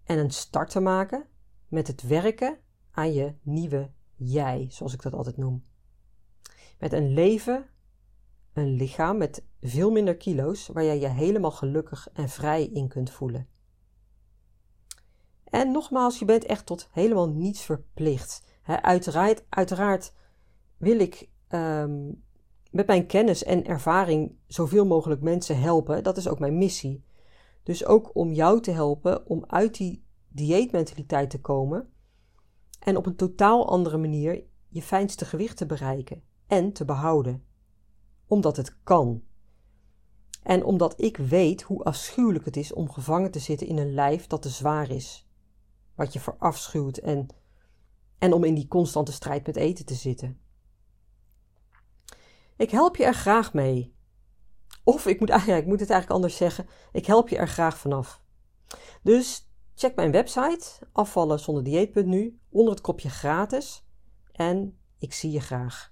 En 0.04 0.18
een 0.18 0.32
start 0.32 0.70
te 0.70 0.80
maken 0.80 1.28
met 1.68 1.88
het 1.88 2.02
werken 2.02 2.60
aan 2.92 3.14
je 3.14 3.36
nieuwe 3.42 3.92
jij, 4.16 4.68
zoals 4.70 4.94
ik 4.94 5.02
dat 5.02 5.14
altijd 5.14 5.38
noem. 5.38 5.70
Met 6.82 6.94
een 6.94 7.14
leven, 7.14 7.66
een 8.54 8.70
lichaam 8.70 9.18
met 9.18 9.44
veel 9.60 9.92
minder 9.92 10.18
kilo's, 10.18 10.68
waar 10.68 10.84
jij 10.84 11.00
je 11.00 11.08
helemaal 11.08 11.52
gelukkig 11.52 12.10
en 12.14 12.30
vrij 12.30 12.66
in 12.66 12.88
kunt 12.88 13.12
voelen. 13.12 13.48
En 15.44 15.72
nogmaals, 15.72 16.20
je 16.20 16.26
bent 16.26 16.46
echt 16.46 16.66
tot 16.66 16.90
helemaal 16.92 17.30
niets 17.30 17.64
verplicht. 17.64 18.44
uiteraard, 19.50 20.14
wil 20.78 21.00
ik 21.00 21.30
ehm, 21.48 22.12
met 22.72 22.88
mijn 22.88 23.08
kennis 23.08 23.44
en 23.44 23.66
ervaring 23.66 24.36
zoveel 24.48 24.86
mogelijk 24.86 25.22
mensen 25.22 25.60
helpen. 25.60 26.04
Dat 26.04 26.18
is 26.18 26.28
ook 26.28 26.40
mijn 26.40 26.58
missie. 26.58 27.04
Dus 27.64 27.86
ook 27.86 28.16
om 28.16 28.32
jou 28.32 28.62
te 28.62 28.72
helpen 28.72 29.28
om 29.28 29.44
uit 29.48 29.78
die 29.78 30.06
dieetmentaliteit 30.28 31.30
te 31.30 31.42
komen 31.42 31.90
en 32.80 32.98
op 32.98 33.06
een 33.06 33.16
totaal 33.16 33.70
andere 33.70 33.98
manier 33.98 34.44
je 34.68 34.82
fijnste 34.82 35.26
gewicht 35.26 35.58
te 35.58 35.66
bereiken 35.66 36.30
en 36.52 36.72
te 36.72 36.86
behouden. 36.86 37.44
Omdat 38.28 38.58
het 38.58 38.84
kan. 38.84 39.24
En 40.44 40.64
omdat 40.64 41.02
ik 41.02 41.18
weet 41.18 41.62
hoe 41.62 41.84
afschuwelijk 41.84 42.46
het 42.46 42.58
is 42.58 42.74
om 42.74 42.92
gevangen 42.92 43.32
te 43.32 43.40
zitten 43.40 43.68
in 43.68 43.78
een 43.78 43.94
lijf 43.94 44.28
dat 44.28 44.42
te 44.42 44.50
zwaar 44.50 44.90
is 44.90 45.30
wat 45.96 46.14
je 46.14 46.20
verafschuwt 46.20 46.98
en, 46.98 47.28
en 48.18 48.34
om 48.34 48.44
in 48.44 48.54
die 48.54 48.68
constante 48.68 49.12
strijd 49.12 49.46
met 49.46 49.56
eten 49.56 49.86
te 49.86 49.94
zitten. 49.94 50.40
Ik 52.58 52.72
help 52.72 52.96
je 52.96 53.06
er 53.06 53.14
graag 53.14 53.54
mee. 53.54 53.96
Of 54.84 55.06
ik 55.06 55.20
moet, 55.20 55.30
eigenlijk, 55.38 55.62
ik 55.62 55.68
moet 55.68 55.80
het 55.80 55.90
eigenlijk 55.90 56.22
anders 56.22 56.40
zeggen, 56.40 56.68
ik 56.92 57.06
help 57.06 57.30
je 57.30 57.38
er 57.38 57.48
graag 57.48 57.78
vanaf. 57.78 58.24
Dus 59.04 59.50
check 59.76 59.96
mijn 59.96 60.12
website 60.12 60.68
afvallenzonderdieet.nu 60.92 62.40
onder 62.50 62.74
het 62.74 62.82
kopje 62.82 63.10
gratis 63.10 63.86
en 64.32 64.80
ik 64.98 65.14
zie 65.14 65.32
je 65.32 65.40
graag. 65.40 65.92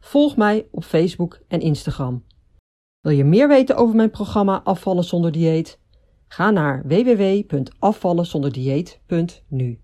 volg 0.00 0.36
mij 0.36 0.66
op 0.70 0.84
Facebook 0.84 1.40
en 1.48 1.60
Instagram. 1.60 2.24
Wil 3.00 3.12
je 3.12 3.24
meer 3.24 3.48
weten 3.48 3.76
over 3.76 3.96
mijn 3.96 4.10
programma 4.10 4.60
Afvallen 4.64 5.04
zonder 5.04 5.32
dieet? 5.32 5.78
Ga 6.28 6.50
naar 6.50 6.82
www.afvallenzonderdieet.nu 6.86 9.80